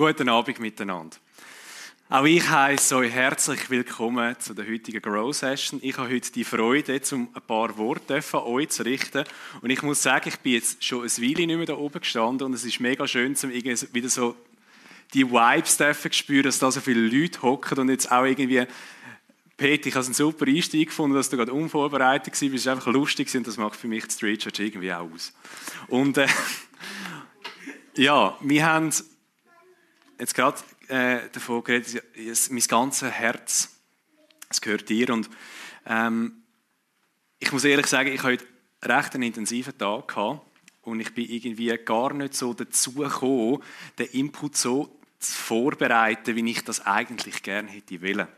Guten 0.00 0.30
Abend 0.30 0.58
miteinander. 0.60 1.18
Auch 2.08 2.24
ich 2.24 2.48
heiße 2.48 2.96
euch 2.96 3.12
herzlich 3.12 3.68
willkommen 3.68 4.34
zu 4.38 4.54
der 4.54 4.66
heutigen 4.66 5.02
Grow 5.02 5.30
Session. 5.36 5.78
Ich 5.82 5.98
habe 5.98 6.10
heute 6.10 6.32
die 6.32 6.42
Freude, 6.42 6.98
um 7.12 7.28
ein 7.34 7.42
paar 7.42 7.76
Worte 7.76 8.22
an 8.32 8.40
euch 8.40 8.70
zu 8.70 8.82
richten. 8.82 9.24
Und 9.60 9.68
ich 9.68 9.82
muss 9.82 10.02
sagen, 10.02 10.30
ich 10.30 10.38
bin 10.38 10.54
jetzt 10.54 10.82
schon 10.82 11.02
ein 11.02 11.10
Weile 11.10 11.46
nicht 11.46 11.54
mehr 11.54 11.66
da 11.66 11.74
oben 11.74 12.00
gestanden 12.00 12.46
und 12.46 12.54
es 12.54 12.64
ist 12.64 12.80
mega 12.80 13.06
schön, 13.06 13.36
um 13.42 13.50
wieder 13.50 14.08
so 14.08 14.36
die 15.12 15.30
Vibes 15.30 15.76
zu 15.76 16.12
spüren, 16.12 16.44
dass 16.44 16.58
da 16.58 16.70
so 16.70 16.80
viele 16.80 17.06
Leute 17.06 17.42
hocken 17.42 17.80
und 17.80 17.90
jetzt 17.90 18.10
auch 18.10 18.24
irgendwie 18.24 18.64
Peter, 19.58 19.88
ich 19.88 19.94
habe 19.94 20.06
einen 20.06 20.14
super 20.14 20.46
Einstieg 20.46 20.88
gefunden, 20.88 21.14
dass 21.14 21.28
du 21.28 21.36
gerade 21.36 21.52
unvorbereitet 21.52 22.32
warst. 22.40 22.54
Es 22.54 22.64
war 22.64 22.72
einfach 22.72 22.90
lustig 22.90 23.36
und 23.36 23.46
das 23.46 23.58
macht 23.58 23.76
für 23.76 23.86
mich 23.86 24.06
die 24.06 24.14
Street 24.14 24.40
Church 24.40 24.60
irgendwie 24.60 24.94
auch 24.94 25.12
aus. 25.12 25.34
Und 25.88 26.16
äh, 26.16 26.26
ja, 27.96 28.38
wir 28.40 28.64
haben 28.64 28.94
jetzt 30.20 30.34
gerade 30.34 30.60
äh, 30.88 31.28
davon 31.32 31.64
geredet, 31.64 32.02
mein 32.50 32.62
ganzes 32.68 33.10
Herz, 33.10 33.70
es 34.48 34.60
gehört 34.60 34.88
dir. 34.88 35.10
Und 35.10 35.30
ähm, 35.86 36.42
ich 37.38 37.50
muss 37.52 37.64
ehrlich 37.64 37.86
sagen, 37.86 38.12
ich 38.12 38.22
habe 38.22 38.34
heute 38.34 38.46
recht 38.82 39.14
einen 39.14 39.24
intensiven 39.24 39.76
Tag 39.76 40.08
gehabt 40.08 40.46
und 40.82 41.00
ich 41.00 41.14
bin 41.14 41.28
irgendwie 41.28 41.76
gar 41.84 42.12
nicht 42.12 42.34
so 42.34 42.52
dazu 42.52 42.92
gekommen, 42.92 43.62
den 43.98 44.06
Input 44.08 44.56
so 44.56 44.96
zu 45.18 45.32
vorbereiten, 45.32 46.36
wie 46.36 46.50
ich 46.50 46.64
das 46.64 46.84
eigentlich 46.86 47.42
gerne 47.42 47.70
hätte 47.70 48.02
wollen. 48.02 48.28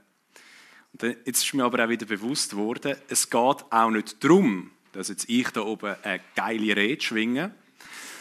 Und 0.93 1.03
jetzt 1.25 1.45
ist 1.45 1.55
mir 1.55 1.65
aber 1.65 1.85
auch 1.85 1.89
wieder 1.89 2.07
bewusst 2.07 2.51
geworden, 2.51 2.97
es 3.09 3.31
geht 3.31 3.41
auch 3.71 3.91
nicht 3.91 4.23
darum, 4.23 4.71
dass 4.93 5.09
jetzt 5.09 5.29
ich 5.29 5.49
da 5.51 5.63
oben 5.63 5.97
eine 6.03 6.21
geile 6.35 6.77
Rede 6.77 7.03
schwinge, 7.03 7.55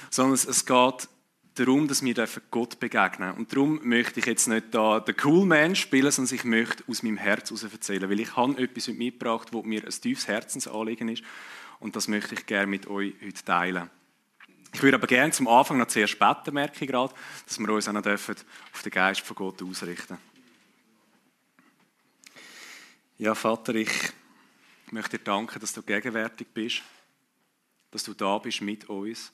sondern 0.10 0.36
es 0.36 0.66
geht 0.66 1.10
darum, 1.56 1.88
dass 1.88 2.04
wir 2.04 2.28
Gott 2.50 2.80
begegnen. 2.80 3.34
Und 3.34 3.52
darum 3.52 3.80
möchte 3.84 4.20
ich 4.20 4.26
jetzt 4.26 4.48
nicht 4.48 4.74
da 4.74 5.00
den 5.00 5.16
Cool 5.24 5.46
Man 5.46 5.76
spielen, 5.76 6.12
sondern 6.12 6.36
ich 6.36 6.44
möchte 6.44 6.84
aus 6.88 7.04
meinem 7.04 7.18
Herz 7.18 7.50
heraus 7.50 7.64
erzählen, 7.64 8.10
weil 8.10 8.20
ich 8.20 8.36
habe 8.36 8.58
etwas 8.62 8.88
mitgebracht, 8.88 9.50
wo 9.52 9.62
mir 9.64 9.84
ein 9.84 9.90
tiefes 9.90 10.28
Herzensanliegen 10.28 11.10
ist. 11.10 11.24
Und 11.80 11.96
das 11.96 12.08
möchte 12.08 12.36
ich 12.36 12.46
gerne 12.46 12.68
mit 12.68 12.88
euch 12.88 13.14
heute 13.22 13.44
teilen. 13.44 13.90
Ich 14.74 14.82
würde 14.82 14.96
aber 14.96 15.08
gerne 15.08 15.34
zum 15.34 15.50
Anfang 15.50 15.78
noch 15.78 15.88
zuerst 15.88 16.18
beten, 16.18 16.54
merke 16.54 16.86
ich 16.86 16.90
gerade, 16.90 17.14
dass 17.46 17.60
wir 17.60 17.70
uns 17.70 17.90
auch 17.90 17.94
noch 17.94 18.06
auf 18.06 18.36
den 18.84 18.92
Geist 18.92 19.22
von 19.22 19.36
Gott 19.36 19.62
ausrichten. 19.62 20.18
Ja, 23.18 23.36
Vater, 23.36 23.76
ich 23.76 23.92
möchte 24.92 25.18
dir 25.18 25.24
danken, 25.24 25.60
dass 25.60 25.74
du 25.74 25.84
gegenwärtig 25.84 26.48
bist, 26.54 26.82
dass 27.92 28.04
du 28.04 28.14
da 28.14 28.38
bist 28.38 28.62
mit 28.62 28.88
uns. 28.90 29.34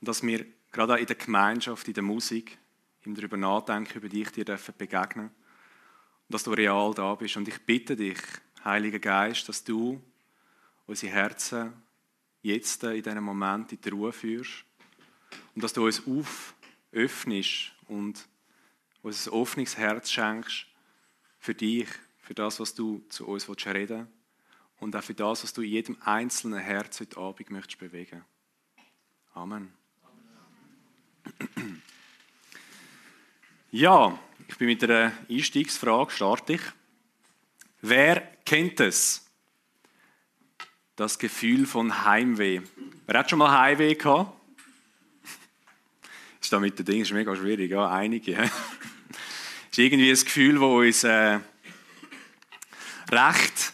Und 0.00 0.08
dass 0.08 0.22
wir 0.22 0.44
gerade 0.72 0.94
auch 0.94 0.98
in 0.98 1.06
der 1.06 1.16
Gemeinschaft, 1.16 1.86
in 1.88 1.94
der 1.94 2.02
Musik, 2.02 2.58
im 3.02 3.14
darüber 3.14 3.36
nachdenken, 3.36 3.98
über 3.98 4.08
dich 4.08 4.30
dir 4.30 4.44
begegnen 4.76 5.28
und 5.28 6.34
dass 6.34 6.44
du 6.44 6.52
real 6.52 6.92
da 6.94 7.14
bist. 7.14 7.36
Und 7.36 7.48
ich 7.48 7.58
bitte 7.60 7.96
dich, 7.96 8.18
Heiliger 8.64 8.98
Geist, 8.98 9.48
dass 9.48 9.64
du 9.64 10.02
unsere 10.86 11.12
Herzen 11.12 11.72
jetzt 12.42 12.84
in 12.84 13.02
diesem 13.02 13.24
Moment 13.24 13.72
in 13.72 13.80
die 13.80 13.88
Ruhe 13.88 14.12
führst 14.12 14.64
und 15.54 15.64
dass 15.64 15.72
du 15.72 15.86
uns 15.86 16.02
öffnest 16.92 17.72
und 17.88 18.26
uns 19.02 19.26
ein 19.26 19.32
offenes 19.32 19.76
Herz 19.76 20.10
schenkst 20.10 20.66
für 21.38 21.54
dich, 21.54 21.88
für 22.18 22.34
das, 22.34 22.60
was 22.60 22.74
du 22.74 23.02
zu 23.08 23.26
uns 23.26 23.48
reden 23.66 24.00
willst 24.00 24.12
und 24.80 24.96
auch 24.96 25.02
für 25.02 25.14
das, 25.14 25.42
was 25.42 25.52
du 25.52 25.62
in 25.62 25.70
jedem 25.70 25.96
einzelnen 26.02 26.60
Herz 26.60 27.00
heute 27.00 27.18
Abend 27.18 27.50
möchtest 27.50 27.78
bewegen. 27.78 28.24
Amen. 29.34 29.79
Ja, 33.72 34.18
ich 34.48 34.56
bin 34.58 34.66
mit 34.66 34.82
einer 34.82 35.12
Einstiegsfrage, 35.30 36.10
starte 36.10 36.54
ich. 36.54 36.62
Wer 37.82 38.20
kennt 38.44 38.80
es? 38.80 39.26
Das 40.96 41.18
Gefühl 41.18 41.66
von 41.66 42.04
Heimweh. 42.04 42.62
Wer 43.06 43.18
hat 43.18 43.30
schon 43.30 43.38
mal 43.38 43.56
Heimweh 43.58 43.94
gehabt? 43.94 44.36
Ist 46.40 46.52
da 46.52 46.58
mit 46.58 46.78
den 46.78 46.84
Dingen 46.84 47.14
mega 47.14 47.34
schwierig, 47.36 47.70
ja, 47.70 47.88
einige. 47.88 48.34
Das 48.34 48.50
ist 49.70 49.78
irgendwie 49.78 50.10
ein 50.10 50.16
Gefühl, 50.16 50.54
das 50.54 50.62
uns 50.62 51.04
äh, 51.04 51.38
recht 53.10 53.72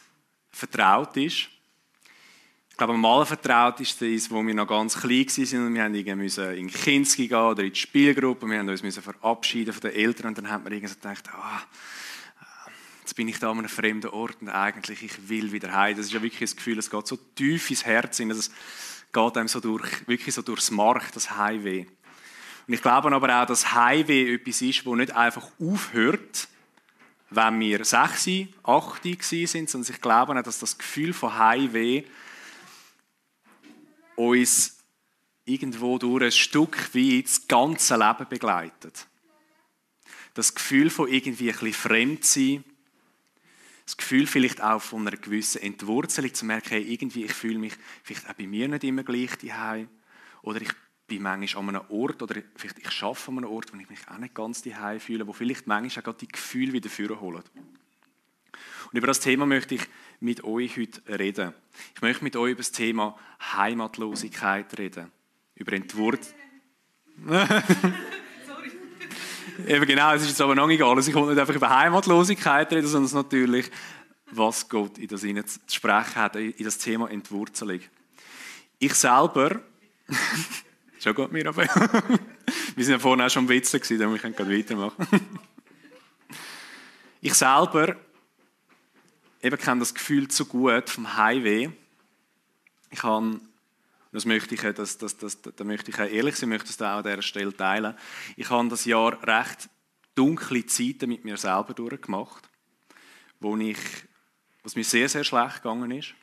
vertraut 0.51 1.17
ist. 1.17 1.49
Ich 2.77 2.79
glaube, 2.79 2.93
am 2.93 3.07
allervertrautesten 3.07 4.13
ist, 4.13 4.31
wo 4.31 4.47
wir 4.47 4.53
noch 4.53 4.69
ganz 4.69 5.01
klein 5.01 5.27
waren 5.27 5.67
und 5.67 5.95
wir 5.95 6.17
mussten 6.17 6.55
in 6.57 6.71
Kinski 6.71 7.27
gehen 7.27 7.39
oder 7.39 7.63
in 7.63 7.73
die 7.73 7.79
Spielgruppe, 7.79 8.47
wir 8.47 8.63
mussten 8.63 8.85
uns 8.85 8.99
verabschieden 8.99 9.73
von 9.73 9.81
den 9.81 9.93
Eltern 9.93 10.27
und 10.27 10.37
dann 10.37 10.51
hat 10.51 10.63
man 10.63 10.75
irgendwie 10.75 10.93
gedacht, 10.93 11.25
ah, 11.33 11.63
jetzt 13.01 13.17
bin 13.17 13.29
ich 13.29 13.39
da 13.39 13.51
an 13.51 13.61
einem 13.61 13.71
fremden 13.71 14.11
Ort 14.11 14.43
und 14.43 14.51
eigentlich, 14.51 15.03
ich 15.03 15.27
will 15.27 15.53
wieder 15.53 15.73
heim. 15.73 15.97
Das 15.97 16.05
ist 16.05 16.13
ja 16.13 16.21
wirklich 16.21 16.51
das 16.51 16.55
Gefühl, 16.55 16.79
es 16.79 16.91
geht 16.91 17.07
so 17.07 17.17
tief 17.17 17.71
ins 17.71 17.87
Herz, 17.87 18.21
es 18.21 18.51
geht 19.11 19.37
einem 19.39 19.49
so 19.49 19.61
durch, 19.61 20.07
wirklich 20.07 20.35
so 20.35 20.43
durchs 20.43 20.71
Mark, 20.71 21.11
das 21.13 21.35
Heimweh. 21.35 21.87
Und 22.69 22.75
ich 22.75 22.83
glaube 22.83 23.11
aber 23.11 23.43
auch, 23.43 23.47
dass 23.47 23.73
Heimweh 23.73 24.35
etwas 24.35 24.61
ist, 24.61 24.87
das 24.87 24.95
nicht 24.97 25.17
einfach 25.17 25.49
aufhört, 25.59 26.47
wenn 27.31 27.59
wir 27.59 27.87
sechs, 27.87 28.29
acht 28.65 29.03
sind, 29.03 29.71
sondern 29.71 29.91
ich 29.91 30.01
glaube 30.03 30.39
auch, 30.39 30.43
dass 30.43 30.59
das 30.59 30.77
Gefühl 30.77 31.15
von 31.15 31.39
Heimweh 31.39 32.05
uns 34.17 34.79
irgendwo 35.45 35.99
durch 35.99 36.25
ein 36.25 36.33
Stück 36.33 36.91
wie 36.93 37.23
das 37.23 37.47
ganze 37.47 37.97
Leben 37.97 38.29
begleitet. 38.29 39.07
Das 40.35 40.55
Gefühl 40.55 40.91
von 40.91 41.09
irgendwie 41.09 41.51
ein 41.51 41.59
bisschen 41.59 41.73
fremd 41.73 42.25
sein, 42.25 42.65
das 43.87 43.97
Gefühl 43.97 44.27
vielleicht 44.27 44.61
auch 44.61 44.83
von 44.83 45.07
einer 45.07 45.17
gewissen 45.17 45.63
Entwurzelung, 45.63 46.35
zu 46.35 46.45
merken, 46.45 46.71
hey, 46.71 46.83
irgendwie, 46.83 47.25
ich 47.25 47.33
fühle 47.33 47.59
mich 47.59 47.75
vielleicht 48.03 48.29
auch 48.29 48.35
bei 48.35 48.47
mir 48.47 48.67
nicht 48.67 48.83
immer 48.83 49.05
gleich 49.05 49.37
daheim 49.39 49.89
oder 50.43 50.61
ich 50.61 50.73
bin 51.07 51.23
manchmal 51.23 51.63
an 51.63 51.77
einem 51.77 51.91
Ort 51.91 52.21
oder 52.21 52.43
vielleicht 52.57 52.81
ich 52.81 53.03
arbeite 53.03 53.29
an 53.29 53.39
einem 53.39 53.51
Ort, 53.51 53.73
wo 53.73 53.79
ich 53.79 53.89
mich 53.89 54.01
auch 54.09 54.19
nicht 54.19 54.35
ganz 54.35 54.63
daheim 54.63 54.99
fühle, 54.99 55.27
wo 55.27 55.33
vielleicht 55.33 55.69
manchmal 55.69 56.05
auch 56.07 56.19
die 56.19 56.27
Gefühle 56.27 56.73
wieder 56.73 56.91
führen 56.91 57.19
Und 58.93 58.99
über 58.99 59.07
das 59.07 59.21
Thema 59.21 59.47
möchte 59.47 59.75
ich 59.77 59.83
mit 60.21 60.45
euch 60.45 60.77
heute 60.77 61.19
reden. 61.19 61.53
Ich 61.95 62.03
möchte 62.03 62.25
mit 62.25 62.37
euch 62.37 62.53
über 62.53 62.61
das 62.61 62.73
Thema 62.73 63.17
Heimatlosigkeit 63.53 64.79
reden. 64.79 65.11
Über 65.55 65.73
Entwurz. 65.73 66.35
Sorry. 67.27 67.47
Eben 69.67 69.87
genau, 69.87 70.13
es 70.13 70.23
ist 70.23 70.29
jetzt 70.29 70.41
aber 70.41 70.55
noch 70.55 70.67
nicht 70.67 70.83
alles. 70.83 71.09
Ich 71.09 71.15
wollte 71.15 71.31
nicht 71.31 71.41
einfach 71.41 71.55
über 71.55 71.71
Heimatlosigkeit 71.71 72.73
reden, 72.73 72.87
sondern 72.87 73.13
natürlich, 73.13 73.71
was 74.31 74.69
Gott 74.69 74.99
in 74.99 75.09
das 75.09 75.23
hinein 75.23 75.47
zu 75.47 75.59
sprechen 75.69 76.17
hat, 76.17 76.37
in 76.37 76.65
das 76.65 76.79
Thema 76.79 77.11
Entwurzelung. 77.11 77.81
Ich 78.79 78.95
selber, 78.95 79.61
schon 81.01 81.15
gut 81.15 81.33
mir 81.33 81.47
aber, 81.47 81.65
wir 81.65 82.85
sind 82.85 82.93
ja 82.93 82.99
vorhin 82.99 83.25
auch 83.25 83.31
schon 83.31 83.45
am 83.45 83.49
Witzen 83.49 83.81
gewesen, 83.81 83.99
darum 83.99 84.19
können 84.19 84.37
gerade 84.37 84.59
weitermachen. 84.59 85.07
Ich 87.23 87.35
selber 87.35 87.97
eben 89.43 89.59
kenne 89.59 89.81
das 89.81 89.95
Gefühl 89.95 90.29
zu 90.29 90.47
gut 90.47 90.91
vom 90.91 91.17
Heimweh. 91.17 91.71
Ich 92.91 93.03
habe, 93.03 93.41
das 94.13 94.25
möchte 94.25 94.55
ich, 94.55 94.61
das, 94.61 94.99
das, 94.99 95.17
das, 95.19 95.41
da 95.43 95.65
möchte 95.65 95.91
ich 95.91 95.99
ehrlich 95.99 96.37
sein, 96.37 96.49
möchte 96.49 96.71
es 96.71 96.81
auch 96.81 96.99
an 96.99 97.03
dieser 97.05 97.23
Stelle 97.23 97.57
teilen. 97.57 97.95
Ich 98.37 98.51
habe 98.51 98.69
das 98.69 98.85
Jahr 98.85 99.23
recht 99.27 99.69
dunkle 100.15 100.65
Zeiten 100.67 101.09
mit 101.09 101.25
mir 101.25 101.37
selber 101.37 101.75
durchgemacht, 101.75 102.49
wo 103.41 103.57
ich, 103.57 103.79
was 104.63 104.77
mir 104.77 104.85
sehr, 104.85 105.09
sehr 105.09 105.25
schlecht 105.25 105.63
gegangen 105.63 105.91
ist 105.91 106.15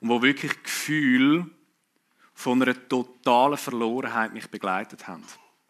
und 0.00 0.08
wo 0.08 0.22
wirklich 0.22 0.62
Gefühl 0.62 1.50
von 2.32 2.62
einer 2.62 2.88
totalen 2.88 3.58
Verlorenheit 3.58 4.32
mich 4.32 4.48
begleitet 4.48 5.06
haben. 5.06 5.24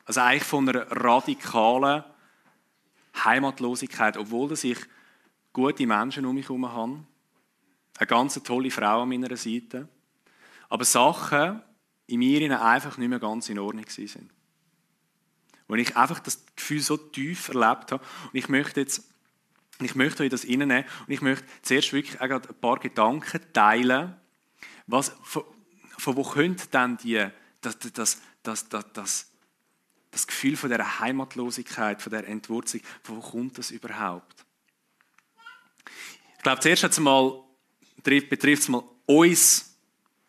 Also 0.07 0.21
eigentlich 0.21 0.45
von 0.45 0.69
einer 0.69 0.91
radikalen 0.91 2.05
Heimatlosigkeit, 3.25 4.17
obwohl 4.17 4.49
das 4.49 4.65
ich 4.65 4.79
gute 5.55 5.87
Menschen 5.87 6.27
um 6.27 6.35
mich 6.35 6.49
herum 6.49 6.71
habe, 6.71 7.05
eine 7.97 8.07
ganz 8.07 8.35
tolle 8.43 8.71
Frau 8.71 9.03
an 9.03 9.09
meiner 9.09 9.35
Seite, 9.37 9.89
aber 10.69 10.85
Sachen 10.85 11.63
in 12.07 12.19
mir 12.19 12.63
einfach 12.63 12.99
nicht 12.99 13.09
mehr 13.09 13.21
ganz 13.21 13.49
in 13.49 13.59
Ordnung 13.59 13.89
sind. 13.89 14.31
Wo 15.67 15.77
ich 15.77 15.97
einfach 15.97 16.19
das 16.19 16.45
Gefühl 16.55 16.81
so 16.81 16.99
tief 16.99 17.49
erlebt 17.49 17.93
habe 17.93 18.05
und 18.25 18.35
ich 18.35 18.51
möchte 18.51 18.81
jetzt 18.81 19.09
ich 19.81 19.97
möchte 19.97 20.23
euch 20.23 20.31
das 20.31 20.45
reinnehmen 20.45 20.85
und 21.07 21.13
ich 21.13 21.21
möchte 21.21 21.45
zuerst 21.63 21.93
wirklich 21.93 22.21
ein 22.21 22.41
paar 22.61 22.79
Gedanken 22.79 23.41
teilen, 23.53 24.15
was, 24.87 25.17
von, 25.25 25.43
von 25.99 26.17
wo 26.17 26.23
könnte 26.23 26.69
denn 26.69 26.97
die, 26.99 27.27
das, 27.61 27.79
das, 27.81 28.21
das, 28.45 28.69
das, 28.69 28.93
das, 28.93 29.31
das 30.13 30.27
Gefühl 30.29 30.57
von 30.57 30.71
der 30.71 31.01
Heimatlosigkeit, 31.01 32.01
von 32.01 32.13
der 32.13 32.29
Entwurzelung, 32.29 32.87
von 33.03 33.17
wo 33.17 33.21
kommt 33.21 33.59
das 33.59 33.73
überhaupt? 33.73 34.45
Ich 36.37 36.43
glaube, 36.43 36.61
zuerst 36.61 37.01
mal, 37.01 37.41
betrifft 38.03 38.63
es 38.63 38.69
mal 38.69 38.83
uns 39.07 39.77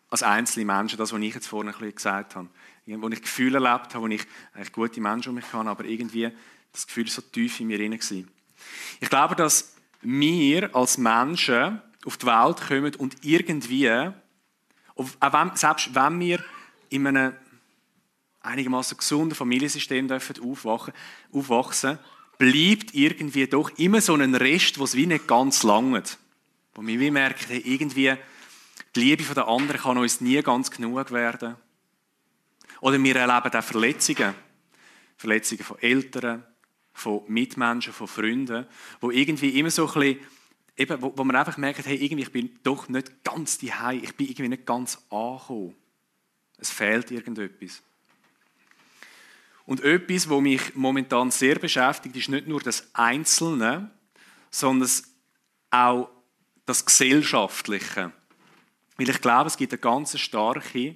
als 0.10 0.24
einzelne 0.24 0.66
Menschen, 0.66 0.98
das, 0.98 1.12
was 1.12 1.22
ich 1.22 1.34
jetzt 1.34 1.48
vorhin 1.48 1.70
ein 1.70 1.78
bisschen 1.78 1.96
gesagt 1.96 2.36
habe. 2.36 2.50
wo 2.86 3.10
ich 3.10 3.22
Gefühle 3.22 3.58
erlebt 3.58 3.94
habe, 3.94 4.06
wo 4.06 4.08
ich 4.08 4.26
eigentlich 4.54 4.72
gute 4.72 5.02
Menschen 5.02 5.30
um 5.30 5.36
mich 5.36 5.52
habe, 5.52 5.70
aber 5.70 5.86
irgendwie 5.86 6.32
das 6.72 6.88
Gefühl 6.88 7.08
so 7.08 7.22
tief 7.22 7.60
in 7.60 7.68
mir 7.68 7.78
drin 7.78 7.94
war. 7.94 8.24
Ich 9.00 9.10
glaube, 9.10 9.36
dass 9.36 9.76
wir 10.02 10.74
als 10.76 10.98
Menschen 10.98 11.82
auf 12.06 12.18
die 12.18 12.26
Welt 12.28 12.62
kommen 12.68 12.96
und 12.96 13.26
irgendwie, 13.26 14.12
selbst 15.56 15.96
wenn 15.96 16.20
wir 16.20 16.44
in 16.90 17.08
einem 17.08 17.34
einigermaßen 18.42 18.98
gesunden 18.98 19.36
Familiensystem 19.36 20.08
dürfen 20.08 20.36
aufwachsen, 21.34 22.00
bleibt 22.38 22.94
irgendwie 22.94 23.48
doch 23.48 23.70
immer 23.78 24.02
so 24.02 24.14
ein 24.14 24.36
Rest, 24.36 24.80
was 24.80 24.96
wie 24.96 25.06
nicht 25.06 25.28
ganz 25.28 25.64
langt. 25.64 26.18
Wo 26.74 26.86
wir 26.86 27.12
merken, 27.12 27.46
hey, 27.48 27.62
irgendwie 27.66 28.14
die 28.96 29.00
Liebe 29.00 29.24
der 29.34 29.48
anderen 29.48 29.82
kann 29.82 29.98
uns 29.98 30.22
nie 30.22 30.42
ganz 30.42 30.72
genug 30.72 31.12
werden. 31.12 31.56
Oder 32.82 33.02
wir 33.02 33.16
erleben 33.16 33.56
auch 33.56 33.64
Verletzungen. 33.64 34.36
Verletzungen 35.18 35.64
von 35.64 35.80
Eltern, 35.80 36.44
von 36.94 37.22
Mitmenschen, 37.28 37.94
von 37.94 38.08
Freunden, 38.08 38.66
wo 39.00 39.12
irgendwie 39.12 39.58
immer 39.58 39.72
so 39.72 39.88
ein 39.88 39.94
bisschen, 39.94 40.20
eben, 40.78 41.02
wo, 41.02 41.14
wo 41.16 41.24
man 41.24 41.36
einfach 41.36 41.58
merkt, 41.58 41.86
hey, 41.86 41.96
irgendwie 41.96 42.24
ich 42.24 42.32
bin 42.32 42.60
doch 42.64 42.90
nicht 42.90 43.24
ganz 43.24 43.58
die 43.58 43.72
ich 44.02 44.16
bin 44.16 44.28
irgendwie 44.28 44.50
nicht 44.50 44.66
ganz 44.66 44.98
angekommen. 45.10 45.76
Es 46.58 46.70
fehlt 46.70 47.12
irgendetwas. 47.12 47.82
Und 49.66 49.82
etwas, 49.84 50.30
was 50.30 50.42
mich 50.42 50.76
momentan 50.76 51.32
sehr 51.32 51.56
beschäftigt, 51.56 52.16
ist 52.16 52.30
nicht 52.30 52.48
nur 52.48 52.60
das 52.60 52.88
Einzelne, 52.94 53.90
sondern 54.52 54.90
auch 55.72 56.10
das 56.66 56.86
Gesellschaftliche. 56.86 58.12
Weil 58.98 59.10
ich 59.10 59.22
glaube, 59.22 59.48
es 59.48 59.58
gibt 59.58 59.74
eine 59.74 59.80
ganz 59.80 60.18
starke, 60.20 60.96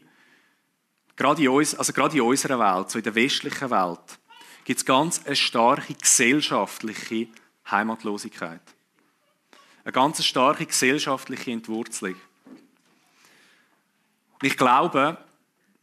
gerade 1.16 1.42
in, 1.42 1.50
uns, 1.50 1.76
also 1.76 1.94
gerade 1.94 2.16
in 2.16 2.22
unserer 2.22 2.60
Welt, 2.60 2.90
so 2.90 3.00
in 3.00 3.04
der 3.04 3.16
westlichen 3.16 3.70
Welt, 3.70 4.20
gibt 4.64 4.80
es 4.80 4.86
ganz 4.86 5.26
eine 5.26 5.36
starke 5.36 5.96
gesellschaftliche 5.96 7.28
Heimatlosigkeit. 7.70 8.62
Eine 9.84 9.92
ganz 9.92 10.24
starke 10.24 10.66
gesellschaftliche 10.66 11.52
Entwurzelung. 11.52 12.16
Ich 14.42 14.56
glaube, 14.56 15.18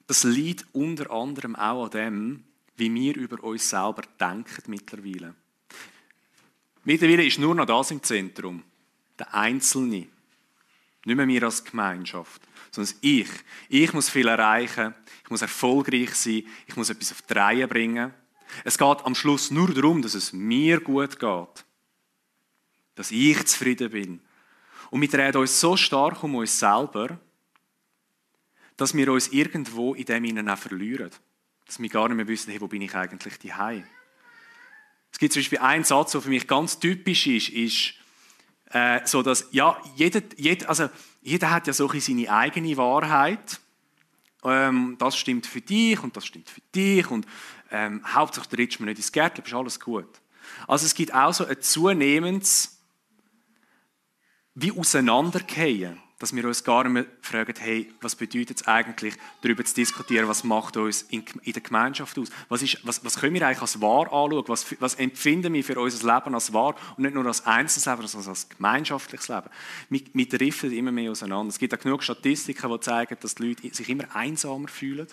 das 0.06 0.22
liegt 0.24 0.64
unter 0.72 1.10
anderem 1.10 1.56
auch 1.56 1.84
an 1.84 1.90
dem, 1.90 2.44
wie 2.76 2.93
wir 2.93 3.17
über 3.17 3.43
uns 3.43 3.69
selber 3.69 4.02
denken 4.20 4.62
mittlerweile. 4.67 5.34
Mittlerweile 6.84 7.25
ist 7.25 7.38
nur 7.38 7.55
noch 7.55 7.67
das 7.67 7.90
im 7.90 8.02
Zentrum. 8.02 8.62
Der 9.19 9.34
Einzelne. 9.34 10.06
Nicht 11.05 11.17
mehr 11.17 11.26
wir 11.26 11.43
als 11.44 11.64
Gemeinschaft, 11.64 12.43
sondern 12.70 12.94
ich. 13.00 13.28
Ich 13.69 13.93
muss 13.93 14.11
viel 14.11 14.28
erreichen, 14.28 14.94
ich 15.25 15.31
muss 15.31 15.43
erfolgreich 15.43 16.14
sein, 16.14 16.44
ich 16.67 16.76
muss 16.76 16.90
etwas 16.90 17.12
auf 17.12 17.23
die 17.23 17.32
Reihe 17.32 17.69
bringen. 17.69 18.12
Es 18.64 18.78
geht 18.78 19.05
am 19.05 19.14
Schluss 19.14 19.50
nur 19.50 19.73
darum, 19.73 20.02
dass 20.02 20.14
es 20.14 20.32
mir 20.32 20.81
gut 20.81 21.19
geht. 21.19 21.64
Dass 22.94 23.11
ich 23.11 23.44
zufrieden 23.46 23.90
bin. 23.90 24.20
Und 24.90 25.00
wir 25.00 25.08
drehen 25.08 25.37
uns 25.37 25.61
so 25.61 25.76
stark 25.76 26.23
um 26.23 26.37
uns 26.37 26.58
selber, 26.58 27.19
dass 28.76 28.94
wir 28.94 29.11
uns 29.11 29.28
irgendwo 29.28 29.94
in 29.94 30.05
dem 30.05 30.25
Innen 30.25 30.49
auch 30.49 30.58
verlieren. 30.58 31.11
Dass 31.66 31.80
wir 31.80 31.88
gar 31.88 32.08
nicht 32.08 32.16
mehr 32.16 32.28
wissen, 32.28 32.50
hey, 32.50 32.60
wo 32.60 32.68
bin 32.68 32.82
ich 32.82 32.94
eigentlich 32.94 33.38
daheim? 33.38 33.84
Es 35.12 35.18
gibt 35.18 35.32
zum 35.32 35.40
Beispiel 35.40 35.58
einen 35.58 35.84
Satz, 35.84 36.12
der 36.12 36.20
für 36.20 36.28
mich 36.28 36.46
ganz 36.46 36.78
typisch 36.78 37.26
ist, 37.26 37.48
ist 37.48 37.94
äh, 38.70 39.00
so, 39.06 39.22
dass 39.22 39.48
ja, 39.50 39.80
jeder, 39.94 40.22
jeder, 40.36 40.68
also, 40.68 40.88
jeder 41.22 41.50
hat 41.50 41.66
ja 41.66 41.72
so 41.72 41.88
seine 41.98 42.30
eigene 42.30 42.76
Wahrheit. 42.76 43.60
Ähm, 44.44 44.96
das 44.98 45.16
stimmt 45.16 45.46
für 45.46 45.60
dich 45.60 46.02
und 46.02 46.16
das 46.16 46.26
stimmt 46.26 46.50
für 46.50 46.60
dich 46.74 47.10
und 47.10 47.26
ähm, 47.70 48.02
Hauptsache 48.06 48.48
du 48.48 48.56
trittst 48.56 48.78
mir 48.78 48.86
nicht 48.86 48.98
ins 48.98 49.10
Gärtchen, 49.10 49.44
ist 49.44 49.54
alles 49.54 49.80
gut. 49.80 50.20
Also 50.68 50.86
es 50.86 50.94
gibt 50.94 51.12
auch 51.14 51.32
so 51.32 51.44
ein 51.44 51.60
zunehmendes 51.60 52.78
wie 54.54 54.72
Auseinandergehen 54.72 56.00
dass 56.18 56.34
wir 56.34 56.46
uns 56.46 56.64
gar 56.64 56.84
nicht 56.84 56.92
mehr 56.92 57.06
fragen, 57.20 57.54
hey, 57.58 57.92
was 58.00 58.16
bedeutet 58.16 58.60
es 58.60 58.66
eigentlich, 58.66 59.14
darüber 59.42 59.64
zu 59.64 59.74
diskutieren, 59.74 60.28
was 60.28 60.44
macht 60.44 60.78
uns 60.78 61.02
in, 61.02 61.24
in 61.42 61.52
der 61.52 61.60
Gemeinschaft 61.60 62.18
aus? 62.18 62.30
Was, 62.48 62.62
ist, 62.62 62.78
was, 62.86 63.04
was 63.04 63.20
können 63.20 63.34
wir 63.34 63.46
eigentlich 63.46 63.60
als 63.60 63.82
wahr 63.82 64.04
anschauen? 64.04 64.44
Was, 64.46 64.80
was 64.80 64.94
empfinden 64.94 65.52
wir 65.52 65.62
für 65.62 65.78
unser 65.78 66.14
Leben 66.14 66.34
als 66.34 66.54
wahr? 66.54 66.74
Und 66.96 67.02
nicht 67.02 67.14
nur 67.14 67.26
als 67.26 67.44
Einzelleben, 67.44 68.06
sondern 68.06 68.30
als 68.30 68.48
gemeinschaftliches 68.48 69.28
Leben. 69.28 69.50
Wir, 69.90 70.00
wir 70.14 70.28
driften 70.28 70.72
immer 70.72 70.90
mehr 70.90 71.10
auseinander. 71.10 71.50
Es 71.50 71.58
gibt 71.58 71.74
auch 71.74 71.78
genug 71.78 72.02
Statistiken, 72.02 72.70
die 72.70 72.80
zeigen, 72.80 73.16
dass 73.20 73.34
die 73.34 73.48
Leute 73.48 73.74
sich 73.74 73.88
immer 73.90 74.04
einsamer 74.16 74.68
fühlen. 74.68 75.08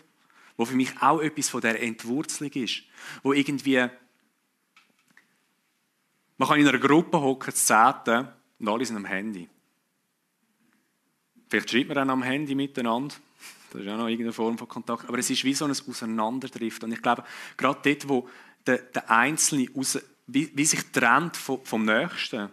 Wo 0.55 0.63
für 0.65 0.75
mich 0.75 1.01
auch 1.01 1.19
etwas 1.19 1.50
von 1.50 1.59
der 1.59 1.81
Entwurzelung 1.81 2.53
ist. 2.53 2.83
Wo 3.23 3.33
irgendwie, 3.33 3.88
man 6.38 6.47
kann 6.47 6.59
in 6.59 6.67
einer 6.67 6.77
Gruppe 6.77 7.19
hocken, 7.19 7.53
zu 7.53 8.29
und 8.59 8.69
alle 8.69 8.85
sind 8.85 8.95
am 8.95 9.05
Handy. 9.05 9.50
Vielleicht 11.53 11.69
schreibt 11.69 11.89
man 11.89 11.95
dann 11.95 12.09
am 12.09 12.23
Handy 12.23 12.55
miteinander. 12.55 13.13
Das 13.71 13.79
ist 13.79 13.88
auch 13.88 13.97
noch 13.97 14.07
irgendeine 14.07 14.33
Form 14.33 14.57
von 14.57 14.67
Kontakt. 14.67 15.07
Aber 15.07 15.19
es 15.19 15.29
ist 15.29 15.44
wie 15.44 15.53
so 15.53 15.65
ein 15.65 15.69
Auseinanderdrift. 15.71 16.83
Und 16.83 16.91
ich 16.91 17.00
glaube, 17.00 17.23
gerade 17.57 17.79
dort, 17.83 18.09
wo 18.09 18.27
der, 18.65 18.79
der 18.79 19.11
Einzelne 19.11 19.67
raus, 19.77 20.00
wie, 20.25 20.51
wie, 20.55 20.65
sich 20.65 20.83
trennt 20.91 21.38
vom, 21.38 21.63
vom 21.63 21.85
Nächsten 21.85 22.50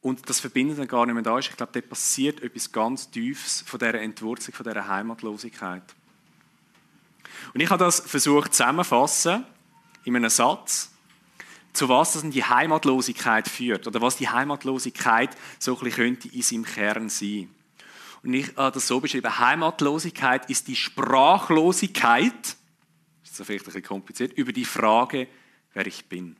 und 0.00 0.28
das 0.28 0.40
Verbinden 0.40 0.78
dann 0.78 0.88
gar 0.88 1.06
nicht 1.06 1.14
mehr 1.14 1.22
da 1.22 1.38
ist, 1.38 1.50
ich 1.50 1.56
glaube, 1.56 1.70
dort 1.72 1.88
passiert 1.88 2.42
etwas 2.42 2.72
ganz 2.72 3.08
Tiefes 3.08 3.62
von 3.64 3.78
dieser 3.78 4.00
Entwurzelung, 4.00 4.56
von 4.56 4.66
dieser 4.66 4.88
Heimatlosigkeit. 4.88 5.84
Und 7.54 7.60
ich 7.60 7.70
habe 7.70 7.84
das 7.84 8.00
versucht 8.00 8.52
zusammenzufassen 8.52 9.46
in 10.02 10.16
einem 10.16 10.28
Satz, 10.28 10.90
zu 11.72 11.88
was 11.88 12.14
das 12.14 12.28
die 12.30 12.42
Heimatlosigkeit 12.42 13.48
führt 13.48 13.86
oder 13.86 14.00
was 14.00 14.16
die 14.16 14.28
Heimatlosigkeit 14.28 15.36
so 15.60 15.74
ein 15.74 15.84
bisschen 15.84 16.04
könnte 16.04 16.28
in 16.34 16.42
seinem 16.42 16.64
Kern 16.64 17.08
sein. 17.08 17.48
Und 18.22 18.34
ich 18.34 18.56
habe 18.56 18.72
das 18.72 18.86
so 18.86 19.00
beschrieben, 19.00 19.38
Heimatlosigkeit 19.38 20.48
ist 20.50 20.68
die 20.68 20.76
Sprachlosigkeit, 20.76 22.56
das 23.22 23.40
ist 23.40 23.46
vielleicht 23.46 23.62
ein 23.62 23.66
bisschen 23.66 23.82
kompliziert, 23.82 24.32
über 24.34 24.52
die 24.52 24.64
Frage, 24.64 25.28
wer 25.72 25.86
ich 25.86 26.08
bin. 26.08 26.36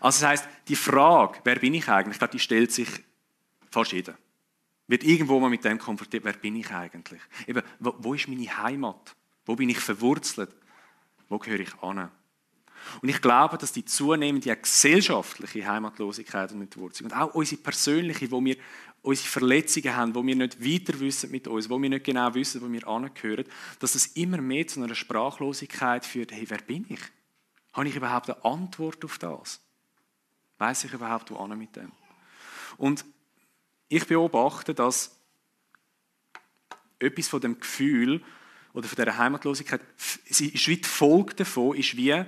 Also 0.00 0.20
das 0.20 0.22
heißt, 0.22 0.48
die 0.68 0.76
Frage, 0.76 1.40
wer 1.44 1.56
bin 1.56 1.74
ich 1.74 1.88
eigentlich, 1.88 2.18
die 2.30 2.38
stellt 2.38 2.72
sich 2.72 2.88
fast 3.70 3.92
jeder. 3.92 4.16
Wird 4.86 5.02
irgendwo 5.02 5.40
mal 5.40 5.50
mit 5.50 5.64
dem 5.64 5.78
konfrontiert, 5.78 6.24
wer 6.24 6.34
bin 6.34 6.56
ich 6.56 6.70
eigentlich? 6.70 7.20
Eben, 7.46 7.62
wo, 7.80 7.94
wo 7.98 8.14
ist 8.14 8.28
meine 8.28 8.56
Heimat? 8.58 9.16
Wo 9.46 9.56
bin 9.56 9.68
ich 9.68 9.80
verwurzelt? 9.80 10.50
Wo 11.28 11.38
gehöre 11.38 11.60
ich 11.60 11.74
an? 11.82 12.10
Und 13.00 13.08
ich 13.08 13.20
glaube, 13.22 13.56
dass 13.56 13.72
die 13.72 13.84
zunehmende 13.84 14.54
gesellschaftliche 14.54 15.66
Heimatlosigkeit 15.66 16.52
und 16.52 16.60
Entwurzelung 16.60 17.10
und 17.10 17.18
auch 17.18 17.34
unsere 17.34 17.62
persönliche, 17.62 18.30
wo 18.30 18.44
wir 18.44 18.56
unsere 19.04 19.28
Verletzungen 19.28 19.94
haben, 19.94 20.14
wo 20.14 20.26
wir 20.26 20.34
nicht 20.34 20.64
weiter 20.64 20.98
wissen 20.98 21.30
mit 21.30 21.46
uns, 21.46 21.68
wo 21.68 21.80
wir 21.80 21.90
nicht 21.90 22.04
genau 22.04 22.34
wissen, 22.34 22.62
wo 22.62 22.72
wir 22.72 22.88
angehören, 22.88 23.44
dass 23.78 23.94
es 23.94 24.06
immer 24.06 24.38
mehr 24.38 24.66
zu 24.66 24.82
einer 24.82 24.94
Sprachlosigkeit 24.94 26.06
führt. 26.06 26.32
Hey, 26.32 26.46
wer 26.48 26.58
bin 26.58 26.86
ich? 26.88 27.00
Habe 27.74 27.86
ich 27.86 27.96
überhaupt 27.96 28.30
eine 28.30 28.42
Antwort 28.44 29.04
auf 29.04 29.18
das? 29.18 29.60
Weiß 30.56 30.84
ich 30.84 30.92
überhaupt, 30.94 31.30
wo 31.30 31.46
mit 31.48 31.76
dem? 31.76 31.92
Und 32.78 33.04
ich 33.88 34.06
beobachte, 34.06 34.72
dass 34.74 35.14
etwas 36.98 37.28
von 37.28 37.42
dem 37.42 37.60
Gefühl 37.60 38.22
oder 38.72 38.88
von 38.88 38.96
dieser 38.96 39.18
Heimatlosigkeit, 39.18 39.82
ist 40.26 40.40
wie 40.40 40.76
die 40.78 40.88
Folge 40.88 41.34
davon 41.34 41.76
ist 41.76 41.96
wie, 41.96 42.24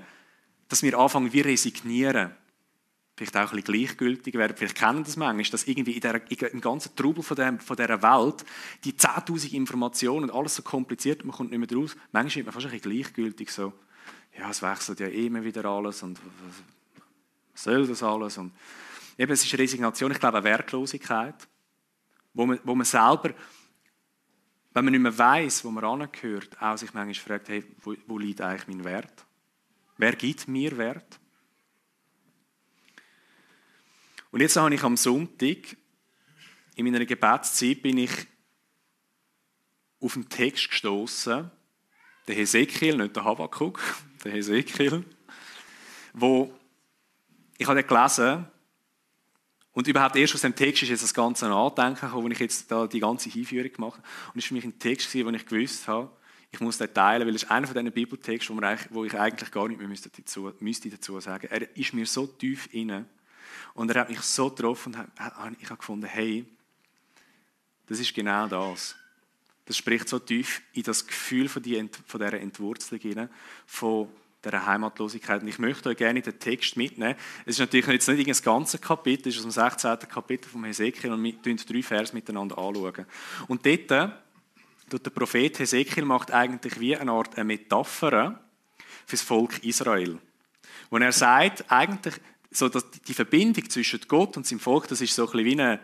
dass 0.69 0.83
wir 0.83 0.99
anfangen, 0.99 1.33
wir 1.33 1.47
resignieren. 1.47 2.35
Vielleicht 3.17 3.37
auch 3.37 3.53
ein 3.53 3.63
bisschen 3.63 3.65
gleichgültig 3.65 4.35
werden. 4.35 4.55
Vielleicht 4.57 4.77
kennen 4.77 5.03
das 5.03 5.17
manchmal, 5.17 5.51
dass 5.51 5.65
irgendwie 5.65 5.93
in 5.93 6.03
der, 6.03 6.31
im 6.53 6.61
ganzen 6.61 6.95
Trubel 6.95 7.23
von, 7.23 7.35
der, 7.35 7.59
von 7.61 7.75
dieser 7.75 8.03
Welt 8.03 8.45
die 8.85 8.93
10.000 8.93 9.53
Informationen 9.53 10.29
und 10.29 10.37
alles 10.37 10.57
so 10.57 10.63
kompliziert, 10.63 11.25
man 11.25 11.35
kommt 11.35 11.51
nicht 11.51 11.59
mehr 11.59 11.67
draus. 11.67 11.97
Manchmal 12.13 12.45
wird 12.45 12.47
man 12.47 12.53
fast 12.53 12.67
ein 12.67 12.73
bisschen 12.73 12.93
gleichgültig 12.93 13.51
so. 13.51 13.73
Ja, 14.39 14.51
es 14.51 14.61
wechselt 14.61 15.01
ja 15.01 15.07
immer 15.07 15.43
wieder 15.43 15.65
alles 15.65 16.03
und 16.03 16.21
was 17.55 17.63
soll 17.65 17.87
das 17.87 18.03
alles? 18.03 18.37
Und 18.37 18.53
eben, 19.17 19.33
es 19.33 19.45
ist 19.45 19.59
Resignation, 19.59 20.13
ich 20.13 20.21
glaube, 20.21 20.37
eine 20.37 20.45
Wertlosigkeit, 20.45 21.49
wo 22.35 22.45
man, 22.45 22.61
wo 22.65 22.75
man 22.75 22.85
selber, 22.85 23.33
wenn 24.75 24.85
man 24.85 24.93
nicht 24.93 25.01
mehr 25.01 25.17
weiß, 25.17 25.65
wo 25.65 25.71
man 25.71 25.85
angehört, 25.85 26.61
auch 26.61 26.77
sich 26.77 26.93
manchmal 26.93 27.39
fragt, 27.39 27.49
hey, 27.49 27.65
wo, 27.83 27.95
wo 28.07 28.19
liegt 28.19 28.43
eigentlich 28.43 28.69
mein 28.69 28.85
Wert? 28.85 29.25
Wer 29.97 30.15
gibt 30.17 30.47
mir 30.49 30.77
Wert? 30.77 31.19
Und 34.31 34.41
jetzt 34.41 34.57
habe 34.57 34.75
ich 34.75 34.83
am 34.83 34.97
Sonntag, 34.97 35.77
in 36.75 36.85
meiner 36.85 37.05
Gebetszeit, 37.05 37.83
bin 37.83 37.99
ich 37.99 38.11
auf 40.01 40.15
einen 40.15 40.29
Text 40.29 40.69
gestoßen, 40.71 41.51
der 42.29 42.35
Hesekiel, 42.35 42.97
nicht 42.97 43.17
der 43.17 43.25
Habakkuk, 43.25 43.81
der 44.25 44.33
Hesekiel, 44.33 45.05
wo 46.13 46.53
ich 47.59 47.67
habe 47.67 47.81
den 47.81 47.89
gelesen 47.89 48.47
und 49.73 49.87
überhaupt 49.89 50.17
erst 50.17 50.35
aus 50.35 50.41
dem 50.41 50.55
Text 50.55 50.83
ist 50.83 50.89
jetzt 50.89 51.03
das 51.03 51.13
ganze 51.13 51.49
Nachdenken 51.49 52.01
gekommen, 52.01 52.25
wo 52.25 52.29
ich 52.29 52.39
jetzt 52.39 52.71
da 52.71 52.87
die 52.87 53.01
ganze 53.01 53.29
Einführung 53.29 53.73
mache. 53.77 54.03
Und 54.33 54.39
es 54.39 54.45
war 54.45 54.49
für 54.49 54.55
mich 54.55 54.65
ein 54.65 54.79
Text, 54.79 55.15
wo 55.15 55.29
ich 55.29 55.47
gewusst 55.47 55.87
habe, 55.87 56.11
ich 56.51 56.61
muss 56.61 56.79
den 56.79 56.95
teilen, 56.95 57.27
weil 57.27 57.35
es 57.35 57.43
ist 57.43 57.51
einer 57.51 57.67
von 57.67 57.75
diesen 57.75 57.93
Bibeltexten, 57.93 58.57
wo, 58.57 58.63
wo 58.91 59.05
ich 59.05 59.19
eigentlich 59.19 59.51
gar 59.51 59.69
nicht 59.69 59.79
mehr 59.79 59.89
dazu, 59.89 60.53
müsste 60.61 60.89
dazu 60.89 61.21
sagen. 61.21 61.49
Er 61.51 61.77
ist 61.77 61.93
mir 61.93 62.07
so 62.07 62.27
tief 62.27 62.69
inne 62.73 63.05
und 63.77 63.91
er 63.91 64.01
hat 64.01 64.09
mich 64.09 64.21
so 64.23 64.49
getroffen 64.51 64.95
und 64.95 65.57
ich 65.61 65.71
habe 65.71 65.77
gefunden, 65.77 66.07
hey, 66.07 66.47
das 67.87 68.01
ist 68.01 68.15
genau 68.15 68.49
das. 68.49 68.97
Das 69.67 69.77
spricht 69.77 70.09
so 70.09 70.19
tief 70.19 70.63
in 70.73 70.83
das 70.83 71.07
Gefühl 71.07 71.49
von, 71.49 71.63
die, 71.63 71.89
von 72.07 72.21
dieser 72.21 72.41
Entwurzelung 72.41 73.01
hinein, 73.01 73.29
von 73.67 74.09
dieser 74.45 74.65
Heimatlosigkeit. 74.65 75.43
Und 75.43 75.49
ich 75.49 75.59
möchte 75.59 75.89
euch 75.91 75.97
gerne 75.97 76.23
den 76.23 76.39
Text 76.39 76.77
mitnehmen. 76.77 77.17
Es 77.45 77.57
ist 77.57 77.59
natürlich 77.59 77.87
jetzt 77.87 78.09
nicht 78.09 78.27
ein 78.27 78.45
ganzes 78.45 78.81
Kapitel, 78.81 79.29
es 79.29 79.37
ist 79.37 79.45
aus 79.45 79.55
dem 79.55 79.63
16. 79.63 80.09
Kapitel 80.09 80.49
vom 80.49 80.65
Hesekiel 80.65 81.13
und 81.13 81.23
wir 81.23 81.35
schauen 81.45 81.57
drei 81.57 81.83
Vers 81.83 82.13
miteinander 82.13 82.57
anschauen. 82.57 83.07
Und 83.49 83.67
dort, 83.67 83.91
der 83.91 85.11
Prophet 85.11 85.59
Hesekiel 85.59 86.05
macht 86.05 86.31
eigentlich 86.31 86.81
wie 86.81 86.97
eine 86.97 87.13
Art 87.13 87.35
eine 87.35 87.45
Metapher 87.45 88.41
für 89.05 89.17
das 89.17 89.23
Volk 89.23 89.63
Israel. 89.65 90.19
Wo 90.91 90.99
er 90.99 91.13
sagt, 91.13 91.71
eigentlich, 91.71 92.15
so 92.57 92.69
dass 92.69 92.91
die 92.91 93.15
Verbindung 93.15 93.69
zwischen 93.69 94.01
Gott 94.09 94.37
und 94.37 94.47
seinem 94.47 94.61
Volk, 94.61 94.89
das 94.89 95.01
ist 95.01 95.15
so 95.15 95.27
ein 95.27 95.33
bisschen 95.33 95.45
wie 95.45 95.61
eine, 95.61 95.81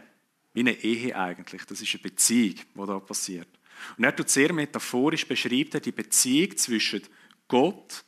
wie 0.54 0.60
eine 0.60 0.72
Ehe 0.72 1.16
eigentlich. 1.16 1.64
Das 1.64 1.80
ist 1.80 1.92
eine 1.94 2.02
Beziehung, 2.02 2.56
die 2.74 2.86
da 2.86 2.98
passiert. 2.98 3.48
Und 3.96 4.04
er 4.04 4.14
tut 4.14 4.28
sehr 4.28 4.52
metaphorisch 4.52 5.26
beschreibt 5.26 5.74
er 5.74 5.80
die 5.80 5.92
Beziehung 5.92 6.56
zwischen 6.56 7.02
Gott 7.48 8.04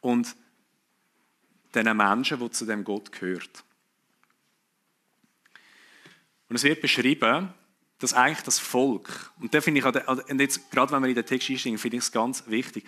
und 0.00 0.34
den 1.74 1.96
Menschen, 1.96 2.40
die 2.40 2.50
zu 2.50 2.66
dem 2.66 2.82
Gott 2.82 3.12
gehört. 3.12 3.64
Und 6.48 6.56
es 6.56 6.64
wird 6.64 6.80
beschrieben, 6.80 7.52
dass 7.98 8.14
eigentlich 8.14 8.42
das 8.42 8.58
Volk, 8.58 9.32
und 9.40 9.52
da 9.52 9.60
finde 9.60 9.80
ich, 9.80 9.84
und 9.84 10.40
jetzt, 10.40 10.70
gerade 10.70 10.92
wenn 10.92 11.02
wir 11.02 11.08
in 11.08 11.14
den 11.14 11.26
Text 11.26 11.50
einsteigen, 11.50 11.78
finde 11.78 11.98
ich 11.98 12.04
es 12.04 12.12
ganz 12.12 12.44
wichtig, 12.46 12.86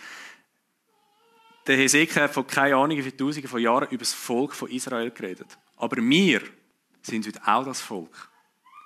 der 1.70 1.78
Hesekiel 1.78 2.22
hat 2.22 2.34
vor 2.34 2.46
keine 2.46 2.74
Ahnung 2.74 2.96
wie 2.96 3.02
viele 3.02 3.16
Tausende 3.16 3.46
von 3.46 3.60
Jahren 3.60 3.88
über 3.88 3.98
das 3.98 4.12
Volk 4.12 4.54
von 4.54 4.68
Israel 4.70 5.10
geredet. 5.10 5.56
Aber 5.76 5.96
wir 5.98 6.42
sind 7.00 7.26
heute 7.26 7.40
auch 7.46 7.64
das 7.64 7.80
Volk. 7.80 8.28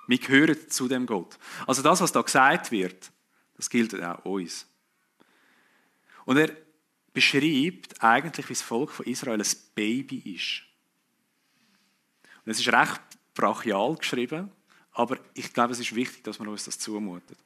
Wir 0.07 0.19
gehören 0.19 0.69
zu 0.69 0.87
dem 0.87 1.07
Gott. 1.07 1.37
Also 1.65 1.81
das, 1.81 2.01
was 2.01 2.11
da 2.11 2.21
gesagt 2.21 2.71
wird, 2.71 3.11
das 3.57 3.69
gilt 3.71 3.99
auch 4.03 4.23
uns. 4.25 4.67
Und 6.25 6.37
er 6.37 6.55
beschreibt 7.11 8.03
eigentlich, 8.03 8.49
wie 8.49 8.53
das 8.53 8.61
Volk 8.61 8.91
von 8.91 9.05
Israel 9.07 9.41
ein 9.41 9.47
Baby 9.73 10.35
ist. 10.35 10.61
Und 12.45 12.51
es 12.51 12.59
ist 12.59 12.71
recht 12.71 13.01
brachial 13.33 13.95
geschrieben, 13.95 14.51
aber 14.91 15.17
ich 15.33 15.51
glaube, 15.51 15.73
es 15.73 15.79
ist 15.79 15.95
wichtig, 15.95 16.23
dass 16.23 16.37
man 16.37 16.49
uns 16.49 16.65
das 16.65 16.77
zumutet. 16.77 17.39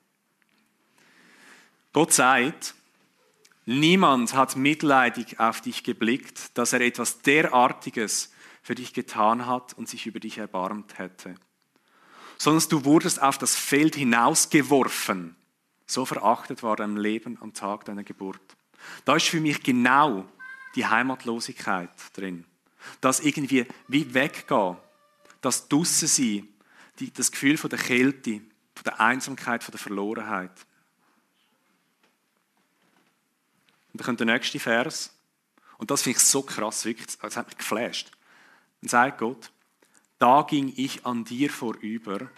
Gott 1.93 2.12
sagt, 2.12 2.75
niemand 3.69 4.33
hat 4.33 4.55
mitleidig 4.55 5.39
auf 5.39 5.61
dich 5.61 5.83
geblickt, 5.83 6.57
dass 6.57 6.73
er 6.73 6.81
etwas 6.81 7.21
derartiges 7.21 8.31
für 8.61 8.75
dich 8.75 8.93
getan 8.93 9.45
hat 9.45 9.73
und 9.73 9.88
sich 9.88 10.05
über 10.05 10.19
dich 10.19 10.38
erbarmt 10.38 10.97
hätte. 10.97 11.35
Sondern 12.38 12.67
du 12.69 12.85
wurdest 12.85 13.21
auf 13.21 13.38
das 13.38 13.55
Feld 13.55 13.95
hinausgeworfen 13.95 15.35
so 15.89 16.05
verachtet 16.05 16.61
war 16.61 16.75
dein 16.75 16.97
Leben 16.97 17.38
am 17.41 17.53
Tag 17.53 17.85
deiner 17.85 18.03
Geburt. 18.03 18.39
Da 19.05 19.15
ist 19.15 19.27
für 19.27 19.41
mich 19.41 19.63
genau 19.63 20.23
die 20.75 20.85
Heimatlosigkeit 20.85 21.89
drin. 22.13 22.45
Das 23.01 23.19
irgendwie 23.19 23.65
wie 23.88 24.13
weggehen, 24.13 24.77
das 25.41 25.67
Dusse 25.67 26.07
sein, 26.07 26.47
das 27.15 27.31
Gefühl 27.31 27.57
von 27.57 27.71
der 27.71 27.79
Kälte, 27.79 28.41
von 28.75 28.83
der 28.85 28.99
Einsamkeit, 29.01 29.63
von 29.63 29.71
der 29.71 29.79
Verlorenheit. 29.79 30.51
Und 33.91 34.01
dann 34.01 34.05
kommt 34.05 34.19
der 34.19 34.27
nächste 34.27 34.60
Vers. 34.60 35.15
Und 35.77 35.91
das 35.91 36.03
finde 36.03 36.17
ich 36.17 36.24
so 36.24 36.41
krass, 36.41 36.86
wirklich, 36.86 37.08
das 37.17 37.38
hat 37.38 37.48
mich 37.48 37.58
geflasht. 37.58 38.12
Dann 38.81 38.89
sagt 38.89 39.19
Gott, 39.19 39.51
da 40.19 40.41
ging 40.43 40.74
ich 40.75 41.05
an 41.05 41.24
dir 41.24 41.50
vorüber 41.50 42.29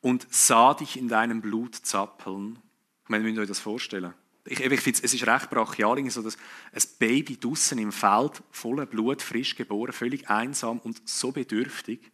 und 0.00 0.26
sah 0.32 0.74
dich 0.74 0.96
in 0.96 1.08
deinem 1.08 1.40
Blut 1.40 1.74
zappeln. 1.74 2.58
Ich 3.04 3.08
meine, 3.08 3.24
müsst 3.24 3.36
ihr 3.36 3.42
euch 3.42 3.48
das 3.48 3.58
vorstellen. 3.58 4.14
Ich, 4.44 4.60
ich 4.60 4.80
finde, 4.80 5.00
es 5.02 5.12
ist 5.12 5.26
recht 5.26 5.50
brachial, 5.50 6.08
so 6.10 6.22
dass 6.22 6.36
ein 6.72 6.82
Baby 7.00 7.38
draußen 7.38 7.76
im 7.78 7.90
Feld, 7.90 8.42
voller 8.52 8.86
Blut, 8.86 9.20
frisch 9.20 9.56
geboren, 9.56 9.92
völlig 9.92 10.30
einsam 10.30 10.78
und 10.78 11.08
so 11.08 11.32
bedürftig. 11.32 12.12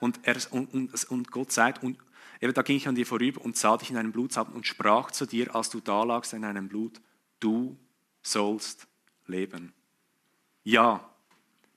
Und, 0.00 0.18
er, 0.24 0.36
und, 0.50 0.74
und, 0.74 1.10
und 1.10 1.30
Gott 1.30 1.52
sagt, 1.52 1.84
und 1.84 1.98
eben 2.40 2.54
da 2.54 2.62
ging 2.62 2.76
ich 2.76 2.88
an 2.88 2.94
dir 2.94 3.06
vorüber 3.06 3.42
und 3.42 3.56
sah 3.56 3.76
dich 3.76 3.90
in 3.90 3.96
deinem 3.96 4.12
Blut 4.12 4.32
zappeln 4.32 4.56
und 4.56 4.66
sprach 4.66 5.10
zu 5.10 5.26
dir, 5.26 5.54
als 5.54 5.70
du 5.70 5.80
da 5.80 6.02
lagst 6.04 6.32
in 6.32 6.42
deinem 6.42 6.68
Blut, 6.68 7.00
du 7.38 7.76
sollst 8.22 8.86
leben. 9.26 9.72
Ja, 10.64 11.08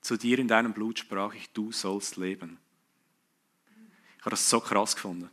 zu 0.02 0.18
dir 0.18 0.40
in 0.40 0.48
deinem 0.48 0.74
Blut 0.74 1.00
sprach 1.00 1.34
ich, 1.34 1.52
du 1.52 1.72
sollst 1.72 2.18
leben. 2.18 2.60
Ich 4.18 4.22
habe 4.22 4.32
das 4.32 4.50
so 4.50 4.60
krass 4.60 4.96
gefunden. 4.96 5.30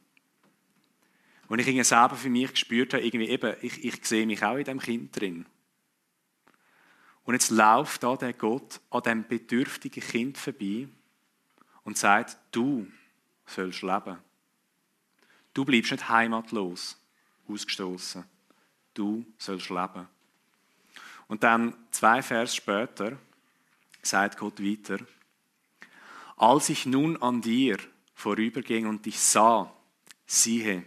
Und 1.48 1.58
ich 1.58 1.66
irgendwie 1.66 1.84
selber 1.84 2.14
für 2.14 2.30
mich 2.30 2.52
gespürt 2.52 2.94
habe, 2.94 3.04
irgendwie 3.04 3.28
eben, 3.28 3.56
ich, 3.60 3.84
ich 3.84 4.04
sehe 4.04 4.26
mich 4.26 4.42
auch 4.44 4.56
in 4.56 4.64
dem 4.64 4.78
Kind 4.78 5.18
drin. 5.18 5.46
Und 7.24 7.34
jetzt 7.34 7.50
läuft 7.50 8.02
da 8.02 8.16
der 8.16 8.32
Gott 8.32 8.80
an 8.90 9.02
dem 9.02 9.26
bedürftigen 9.26 10.02
Kind 10.02 10.38
vorbei 10.38 10.88
und 11.82 11.98
sagt, 11.98 12.38
du 12.52 12.86
sollst 13.46 13.82
leben. 13.82 14.18
Du 15.54 15.64
bleibst 15.64 15.90
nicht 15.92 16.08
heimatlos, 16.08 16.96
ausgestoßen. 17.48 18.24
Du 18.94 19.24
sollst 19.38 19.70
leben. 19.70 20.08
Und 21.28 21.42
dann 21.42 21.74
zwei 21.90 22.22
Vers 22.22 22.54
später 22.54 23.16
sagt 24.02 24.38
Gott 24.38 24.60
weiter, 24.60 24.98
als 26.36 26.68
ich 26.70 26.86
nun 26.86 27.20
an 27.22 27.40
dir 27.40 27.78
vorüberging 28.14 28.86
und 28.86 29.06
dich 29.06 29.20
sah, 29.20 29.72
siehe, 30.26 30.84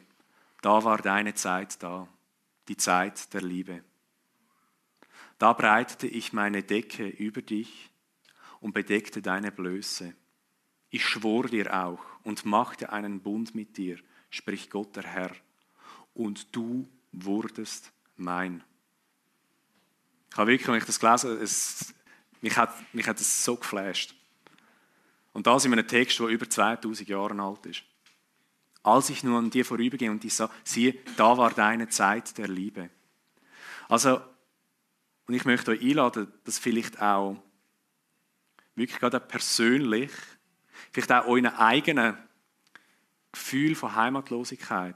da 0.61 0.83
war 0.83 0.97
deine 0.97 1.33
Zeit 1.33 1.81
da, 1.83 2.07
die 2.67 2.77
Zeit 2.77 3.33
der 3.33 3.41
Liebe. 3.41 3.83
Da 5.37 5.53
breitete 5.53 6.07
ich 6.07 6.33
meine 6.33 6.63
Decke 6.63 7.07
über 7.07 7.41
dich 7.41 7.89
und 8.61 8.73
bedeckte 8.73 9.21
deine 9.21 9.51
Blöße. 9.51 10.13
Ich 10.89 11.05
schwor 11.05 11.47
dir 11.47 11.73
auch 11.73 11.99
und 12.23 12.45
machte 12.45 12.93
einen 12.93 13.19
Bund 13.21 13.53
mit 13.53 13.77
dir, 13.77 13.99
spricht 14.33 14.71
Gott 14.71 14.95
der 14.95 15.03
Herr, 15.03 15.31
und 16.15 16.55
du 16.55 16.87
wurdest 17.11 17.91
mein. 18.17 18.63
Ich 20.31 20.37
habe 20.37 20.51
wirklich, 20.51 20.67
wenn 20.67 20.75
ich 20.75 20.85
das 20.85 20.99
gelesen 20.99 21.39
es, 21.39 21.93
mich 22.41 22.57
hat 22.57 22.73
mich 22.93 23.07
hat 23.07 23.21
es 23.21 23.43
so 23.43 23.55
geflasht. 23.55 24.15
Und 25.33 25.45
das 25.45 25.65
in 25.65 25.73
einem 25.73 25.87
Text, 25.87 26.19
der 26.19 26.27
über 26.27 26.49
2000 26.49 27.07
Jahre 27.07 27.39
alt 27.39 27.65
ist. 27.67 27.83
Als 28.81 29.09
ich 29.09 29.23
nur 29.23 29.37
an 29.37 29.49
dir 29.49 29.65
vorübergehe 29.65 30.11
und 30.11 30.25
ich 30.25 30.33
sah, 30.33 30.49
siehe, 30.63 30.97
da 31.15 31.37
war 31.37 31.51
deine 31.51 31.87
Zeit 31.87 32.37
der 32.37 32.47
Liebe. 32.47 32.89
Also, 33.87 34.19
und 35.27 35.33
ich 35.35 35.45
möchte 35.45 35.71
euch 35.71 35.81
einladen, 35.81 36.31
dass 36.43 36.59
vielleicht 36.59 37.01
auch 37.01 37.41
wirklich 38.75 38.99
gerade 38.99 39.19
persönlich, 39.19 40.11
vielleicht 40.91 41.11
auch 41.11 41.27
euren 41.27 41.47
eigenen 41.47 42.17
Gefühl 43.33 43.75
von 43.75 43.95
Heimatlosigkeit. 43.95 44.95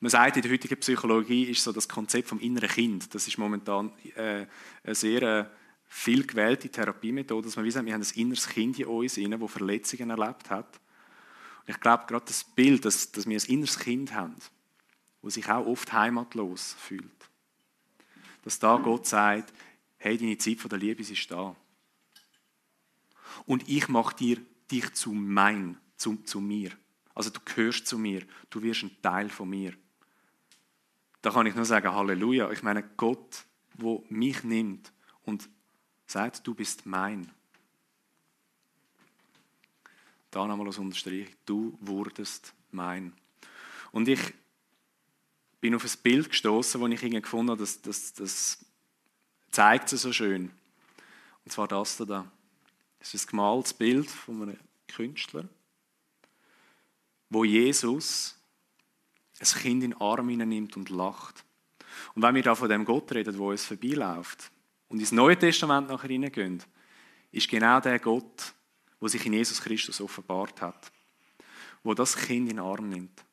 Man 0.00 0.10
sagt, 0.10 0.36
in 0.36 0.42
der 0.42 0.52
heutigen 0.52 0.78
Psychologie 0.78 1.44
ist 1.44 1.62
so 1.62 1.72
das 1.72 1.88
Konzept 1.88 2.28
vom 2.28 2.38
inneren 2.38 2.68
Kind, 2.68 3.14
das 3.14 3.26
ist 3.26 3.36
momentan 3.36 3.92
äh, 4.14 4.46
eine 4.84 4.94
sehr 4.94 5.22
äh, 5.22 5.44
viel 5.88 6.24
gewählte 6.24 6.68
Therapiemethode, 6.68 7.46
dass 7.46 7.56
man 7.56 7.64
wie 7.64 7.70
sagt, 7.70 7.84
wir 7.84 7.94
haben 7.94 8.02
ein 8.02 8.18
inneres 8.20 8.48
Kind 8.48 8.78
in 8.78 8.86
uns, 8.86 9.16
das 9.16 9.50
Verletzungen 9.50 10.10
erlebt 10.10 10.50
hat. 10.50 10.80
Und 11.66 11.74
ich 11.74 11.80
glaube, 11.80 12.04
gerade 12.06 12.26
das 12.26 12.44
Bild, 12.44 12.84
dass, 12.84 13.10
dass 13.10 13.26
wir 13.26 13.36
ein 13.36 13.48
inneres 13.48 13.78
Kind 13.78 14.14
haben, 14.14 14.36
das 15.22 15.34
sich 15.34 15.48
auch 15.48 15.66
oft 15.66 15.92
heimatlos 15.92 16.76
fühlt, 16.78 17.10
dass 18.42 18.58
da 18.58 18.76
Gott 18.76 19.06
sagt, 19.06 19.52
hey, 19.96 20.16
deine 20.16 20.38
Zeit 20.38 20.58
von 20.58 20.68
der 20.68 20.78
Liebe 20.78 21.02
ist 21.02 21.30
da. 21.30 21.56
Und 23.46 23.68
ich 23.68 23.88
mache 23.88 24.14
dir 24.14 24.38
dich 24.70 24.92
zu 24.94 25.12
mein, 25.12 25.78
zu, 25.96 26.16
zu 26.18 26.40
mir. 26.40 26.70
Also 27.18 27.30
du 27.30 27.40
gehörst 27.44 27.88
zu 27.88 27.98
mir, 27.98 28.24
du 28.48 28.62
wirst 28.62 28.84
ein 28.84 29.02
Teil 29.02 29.28
von 29.28 29.50
mir. 29.50 29.74
Da 31.20 31.32
kann 31.32 31.46
ich 31.46 31.54
nur 31.56 31.64
sagen, 31.64 31.92
Halleluja. 31.92 32.48
Ich 32.52 32.62
meine, 32.62 32.84
Gott, 32.96 33.44
wo 33.74 34.06
mich 34.08 34.44
nimmt 34.44 34.92
und 35.24 35.50
sagt, 36.06 36.46
du 36.46 36.54
bist 36.54 36.86
mein. 36.86 37.28
Da 40.30 40.46
nochmal 40.46 40.68
als 40.68 40.78
Unterstrich, 40.78 41.28
du 41.44 41.76
wurdest 41.80 42.54
mein. 42.70 43.12
Und 43.90 44.06
ich 44.06 44.20
bin 45.60 45.74
auf 45.74 45.82
ein 45.82 46.02
Bild 46.04 46.30
gestoßen, 46.30 46.80
das 46.80 46.90
ich 46.92 47.02
irgendwie 47.02 47.20
gefunden 47.20 47.50
habe, 47.50 47.60
das, 47.60 47.82
das, 47.82 48.12
das 48.12 48.64
zeigt 49.50 49.92
es 49.92 50.02
so 50.02 50.12
schön. 50.12 50.52
Und 51.44 51.50
zwar 51.50 51.66
das 51.66 51.96
da. 51.96 52.30
Das 53.00 53.12
ist 53.12 53.26
ein 53.26 53.30
gemaltes 53.30 53.74
Bild 53.74 54.08
von 54.08 54.42
einem 54.42 54.58
Künstler, 54.86 55.48
wo 57.30 57.44
Jesus 57.44 58.36
ein 59.40 59.46
Kind 59.46 59.84
in 59.84 59.90
den 59.90 60.00
Arm 60.00 60.26
nimmt 60.26 60.76
und 60.76 60.90
lacht. 60.90 61.44
Und 62.14 62.22
wenn 62.22 62.34
wir 62.34 62.42
da 62.42 62.54
von 62.54 62.68
dem 62.68 62.84
Gott 62.84 63.12
reden, 63.12 63.38
wo 63.38 63.50
uns 63.50 63.64
vorbeiläuft 63.64 64.50
und 64.88 64.98
ins 64.98 65.12
Neue 65.12 65.38
Testament 65.38 65.88
nachher 65.88 66.08
hineingehen, 66.08 66.62
ist 67.30 67.48
genau 67.48 67.80
der 67.80 67.98
Gott, 67.98 68.54
wo 69.00 69.08
sich 69.08 69.24
in 69.26 69.34
Jesus 69.34 69.60
Christus 69.60 70.00
offenbart 70.00 70.60
hat, 70.60 70.90
wo 71.82 71.94
das 71.94 72.16
Kind 72.16 72.50
in 72.50 72.56
den 72.56 72.64
Arm 72.64 72.88
nimmt, 72.88 73.24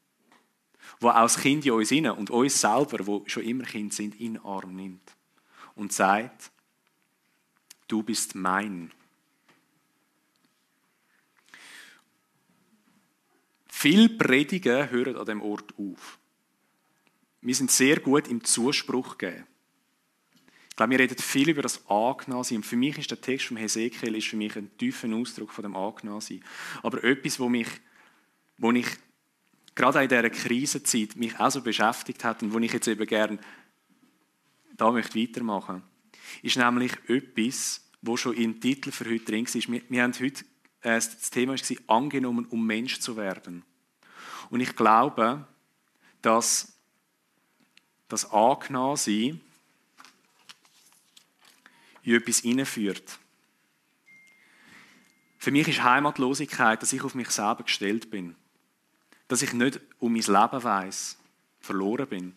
wo 0.99 1.09
auch 1.09 1.23
das 1.23 1.39
Kind 1.39 1.65
in 1.65 1.71
uns 1.71 1.91
inne 1.91 2.13
und 2.13 2.29
uns 2.29 2.59
selber, 2.59 3.05
wo 3.07 3.23
schon 3.25 3.43
immer 3.43 3.63
Kind 3.63 3.93
sind, 3.93 4.19
in 4.19 4.33
den 4.33 4.45
Arm 4.45 4.75
nimmt 4.75 5.15
und 5.75 5.93
sagt, 5.93 6.51
du 7.87 8.03
bist 8.03 8.35
mein. 8.35 8.91
Viele 13.85 14.09
Predigen 14.09 14.89
hören 14.89 15.15
an 15.15 15.27
dem 15.27 15.43
Ort 15.43 15.75
auf. 15.77 16.17
Wir 17.41 17.53
sind 17.53 17.69
sehr 17.69 17.99
gut 17.99 18.27
im 18.27 18.43
Zuspruch 18.43 19.19
geben. 19.19 19.45
Ich 20.69 20.75
glaube, 20.75 20.89
wir 20.93 20.99
reden 21.01 21.19
viel 21.19 21.49
über 21.49 21.61
das 21.61 21.87
Angenommen 21.87 22.47
Und 22.49 22.65
für 22.65 22.77
mich 22.77 22.97
ist 22.97 23.11
der 23.11 23.21
Text 23.21 23.45
vom 23.45 23.57
Hesekiel 23.57 24.15
ist 24.15 24.25
für 24.25 24.37
mich 24.37 24.55
ein 24.55 24.75
tiefer 24.79 25.07
Ausdruck 25.13 25.51
von 25.51 25.61
dem 25.61 25.75
Angenommen 25.75 26.23
Aber 26.81 27.03
etwas, 27.03 27.39
wo 27.39 27.47
mich, 27.47 27.67
wo 28.57 28.71
ich 28.71 28.87
gerade 29.75 30.01
in 30.01 30.09
dieser 30.09 30.31
Krisenzeit 30.31 31.15
mich 31.15 31.39
auch 31.39 31.51
so 31.51 31.61
beschäftigt 31.61 32.23
hat 32.23 32.41
und 32.41 32.55
wo 32.55 32.57
ich 32.57 32.73
jetzt 32.73 32.87
eben 32.87 33.05
gerne 33.05 33.37
da 34.77 34.89
möchte 34.89 35.21
weitermachen 35.21 35.83
ist 36.41 36.57
nämlich 36.57 36.93
etwas, 37.07 37.87
wo 38.01 38.17
schon 38.17 38.33
im 38.33 38.59
Titel 38.59 38.89
für 38.89 39.05
heute 39.05 39.25
drin 39.25 39.45
ist. 39.45 39.71
Wir, 39.71 39.81
wir 39.87 40.01
haben 40.01 40.13
heute, 40.13 40.43
äh, 40.81 40.95
das 40.95 41.29
Thema 41.29 41.53
war 41.53 41.95
angenommen, 41.95 42.47
um 42.47 42.65
Mensch 42.65 42.99
zu 42.99 43.15
werden. 43.15 43.63
Und 44.49 44.59
ich 44.59 44.75
glaube, 44.75 45.47
dass 46.21 46.73
das 48.07 48.31
angenommen 48.31 49.41
in 52.03 52.15
etwas 52.15 52.39
hineinführt. 52.39 53.19
Für 55.37 55.51
mich 55.51 55.67
ist 55.67 55.83
Heimatlosigkeit, 55.83 56.81
dass 56.81 56.93
ich 56.93 57.03
auf 57.03 57.15
mich 57.15 57.29
selber 57.29 57.63
gestellt 57.63 58.09
bin. 58.09 58.35
Dass 59.27 59.41
ich 59.41 59.53
nicht 59.53 59.79
um 59.99 60.13
mein 60.13 60.21
Leben 60.21 60.63
weiß, 60.63 61.17
verloren 61.59 62.07
bin. 62.07 62.35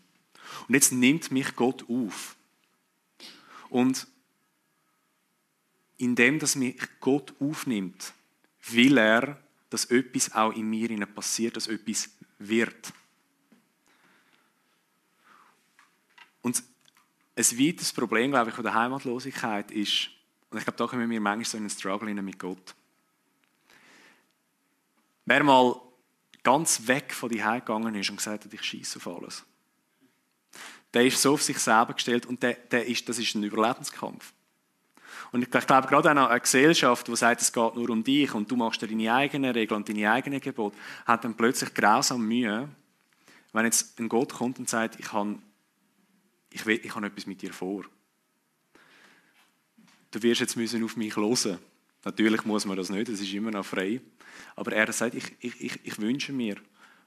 Und 0.66 0.74
jetzt 0.74 0.92
nimmt 0.92 1.30
mich 1.30 1.54
Gott 1.56 1.88
auf. 1.88 2.36
Und 3.70 4.06
indem, 5.98 6.38
dass 6.38 6.54
mich 6.54 6.76
Gott 7.00 7.34
aufnimmt, 7.40 8.14
will 8.62 8.96
er, 8.98 9.42
dass 9.70 9.86
etwas 9.86 10.32
auch 10.32 10.52
in 10.52 10.68
mir 10.68 11.06
passiert, 11.06 11.56
dass 11.56 11.66
etwas 11.66 12.10
wird. 12.38 12.92
Und 16.42 16.62
ein 17.36 17.44
weiteres 17.58 17.92
Problem, 17.92 18.30
glaube 18.30 18.50
ich, 18.50 18.54
von 18.54 18.64
der 18.64 18.74
Heimatlosigkeit 18.74 19.70
ist, 19.70 20.10
und 20.50 20.58
ich 20.58 20.64
glaube, 20.64 20.78
da 20.78 20.86
kommen 20.86 21.10
wir 21.10 21.20
manchmal 21.20 21.44
so 21.44 21.56
in 21.58 21.64
einen 21.64 21.70
Struggle 21.70 22.14
mit 22.14 22.38
Gott. 22.38 22.74
Wer 25.26 25.44
mal 25.44 25.78
ganz 26.42 26.86
weg 26.86 27.12
von 27.12 27.28
die 27.28 27.36
gegangen 27.36 27.94
ist 27.94 28.08
und 28.08 28.16
gesagt 28.16 28.46
hat, 28.46 28.54
ich 28.54 28.62
schieße 28.62 28.98
auf 28.98 29.08
alles, 29.08 29.44
der 30.94 31.04
ist 31.04 31.20
so 31.20 31.34
auf 31.34 31.42
sich 31.42 31.58
selber 31.58 31.92
gestellt 31.92 32.24
und 32.24 32.42
der, 32.42 32.54
der 32.54 32.86
ist, 32.86 33.06
das 33.08 33.18
ist 33.18 33.34
ein 33.34 33.42
Überlebenskampf. 33.42 34.32
Und 35.32 35.42
ich 35.42 35.50
glaube, 35.50 35.88
gerade 35.88 36.10
eine 36.10 36.40
Gesellschaft, 36.40 37.08
die 37.08 37.16
sagt, 37.16 37.40
es 37.40 37.52
geht 37.52 37.74
nur 37.74 37.90
um 37.90 38.02
dich 38.02 38.34
und 38.34 38.50
du 38.50 38.56
machst 38.56 38.82
deine 38.82 39.12
eigenen 39.12 39.52
Regeln 39.52 39.78
und 39.78 39.88
deine 39.88 40.10
eigenen 40.10 40.40
Gebote, 40.40 40.76
hat 41.06 41.24
dann 41.24 41.34
plötzlich 41.34 41.74
grausam 41.74 42.26
Mühe, 42.26 42.68
wenn 43.52 43.64
jetzt 43.64 43.98
ein 43.98 44.08
Gott 44.08 44.34
kommt 44.34 44.58
und 44.58 44.68
sagt, 44.68 44.98
ich 44.98 45.12
habe 45.12 45.38
ich, 46.50 46.64
will, 46.66 46.80
ich 46.82 46.94
habe 46.94 47.06
etwas 47.06 47.26
mit 47.26 47.42
dir 47.42 47.52
vor. 47.52 47.84
Du 50.10 50.22
wirst 50.22 50.40
jetzt 50.40 50.56
müssen 50.56 50.82
auf 50.84 50.96
mich 50.96 51.16
hören. 51.16 51.58
Natürlich 52.04 52.44
muss 52.44 52.64
man 52.64 52.76
das 52.76 52.88
nicht, 52.88 53.08
das 53.08 53.20
ist 53.20 53.32
immer 53.32 53.50
noch 53.50 53.66
frei. 53.66 54.00
Aber 54.56 54.72
er 54.72 54.90
sagt, 54.92 55.14
ich, 55.14 55.36
ich, 55.40 55.60
ich, 55.60 55.80
ich 55.84 55.98
wünsche 55.98 56.32
mir, 56.32 56.56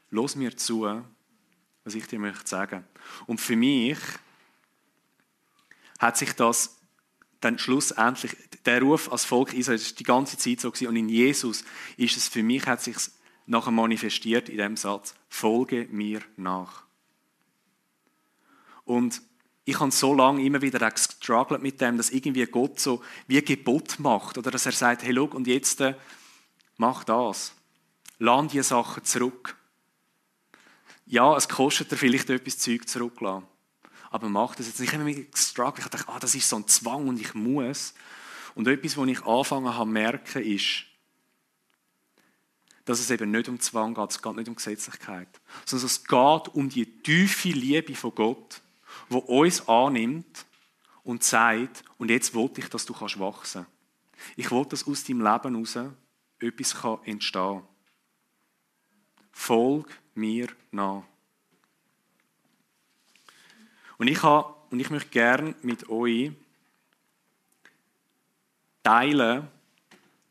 los 0.10 0.36
mir 0.36 0.56
zu, 0.56 1.04
was 1.84 1.96
ich 1.96 2.06
dir 2.08 2.20
möchte 2.20 2.48
sagen. 2.48 2.86
Und 3.26 3.42
für 3.42 3.56
mich 3.56 3.98
hat 5.98 6.18
sich 6.18 6.34
das 6.34 6.81
dann 7.42 7.60
schlussendlich, 7.60 8.38
der 8.66 8.82
Ruf 8.82 9.12
als 9.12 9.26
Volk 9.26 9.54
Israel, 9.54 9.78
das 9.78 9.88
ist 9.88 10.00
die 10.00 10.04
ganze 10.04 10.38
Zeit 10.38 10.62
so 10.62 10.72
gewesen. 10.72 10.88
Und 10.88 10.96
in 10.96 11.10
Jesus 11.10 11.64
ist 11.98 12.16
es 12.16 12.28
für 12.28 12.44
mich, 12.44 12.66
hat 12.68 12.82
sich 12.82 12.96
nachher 13.48 13.72
manifestiert 13.72 14.48
in 14.50 14.58
dem 14.58 14.78
Satz, 14.78 15.16
folge 15.28 15.88
mir 15.92 16.22
nach. 16.38 16.84
Und 18.86 19.22
ich 19.66 19.80
habe 19.80 19.92
so 19.92 20.14
lange 20.14 20.44
immer 20.44 20.62
wieder 20.62 20.90
gestruggelt 20.90 21.62
mit 21.62 21.82
dem, 21.82 21.98
dass 21.98 22.10
irgendwie 22.10 22.46
Gott 22.46 22.80
so 22.80 23.04
wie 23.28 23.42
Gebot 23.42 24.00
macht 24.00 24.38
oder 24.38 24.52
dass 24.52 24.66
er 24.66 24.72
sagt, 24.72 25.04
hey, 25.04 25.14
schau, 25.16 25.26
und 25.26 25.48
jetzt 25.48 25.82
äh, 25.82 25.96
mach 26.78 27.04
das. 27.04 27.54
Lass 28.20 28.52
diese 28.52 28.64
Sachen 28.64 29.04
zurück. 29.04 29.56
Ja, 31.06 31.36
es 31.36 31.50
kostet 31.50 31.92
dir 31.92 31.98
vielleicht 31.98 32.30
etwas 32.30 32.58
Zeug 32.58 32.88
zurücklassen. 32.88 33.48
Aber 34.12 34.30
mach 34.30 34.56
das 34.56 34.67
jetzt 34.67 34.80
nicht. 34.80 34.89
Ich 34.89 34.93
habe 34.93 35.04
mich 35.04 35.32
gestruggelt. 35.32 35.86
Ich 35.86 35.91
dachte, 35.91 36.12
ah, 36.12 36.19
das 36.19 36.36
ist 36.36 36.47
so 36.47 36.58
ein 36.58 36.67
Zwang 36.67 37.08
und 37.08 37.19
ich 37.19 37.34
muss. 37.34 37.95
Und 38.54 38.67
etwas, 38.67 38.97
was 38.97 39.08
ich 39.08 39.26
angefangen 39.26 39.74
habe 39.74 39.89
merken, 39.89 40.43
ist, 40.43 40.84
dass 42.86 43.00
es 43.00 43.10
eben 43.10 43.32
nicht 43.32 43.50
um 43.50 43.60
Zwang 43.60 43.95
geht, 43.95 44.12
es 44.12 44.21
geht 44.21 44.36
nicht 44.36 44.50
um 44.50 44.56
Gesetzlichkeit, 44.56 45.30
sondern 45.65 45.86
es 45.88 46.04
geht 46.04 46.47
um 46.54 46.69
die 46.69 46.86
tiefe 46.86 47.50
Liebe 47.50 47.95
von 47.95 48.13
Gott 48.13 48.62
wo 49.10 49.19
uns 49.19 49.67
annimmt 49.67 50.45
und 51.04 51.24
sagt, 51.24 51.84
und 51.97 52.10
jetzt 52.10 52.34
wollte 52.34 52.62
ich, 52.62 52.69
dass 52.69 52.86
du 52.86 52.93
kannst 52.93 53.19
wachsen. 53.19 53.65
Ich 54.36 54.52
wollte, 54.52 54.71
dass 54.71 54.88
aus 54.88 55.04
deinem 55.04 55.21
Leben 55.21 55.56
heraus 55.56 55.93
etwas 56.39 56.76
entstehen 57.06 57.62
kann. 57.62 57.67
Folg 59.32 60.00
mir 60.13 60.47
nach. 60.71 61.04
Und 64.02 64.08
ich, 64.08 64.24
habe, 64.24 64.56
und 64.72 64.80
ich 64.80 64.90
möchte 64.90 65.12
gerne 65.12 65.54
mit 65.62 65.88
euch 65.88 66.32
teilen, 68.82 69.48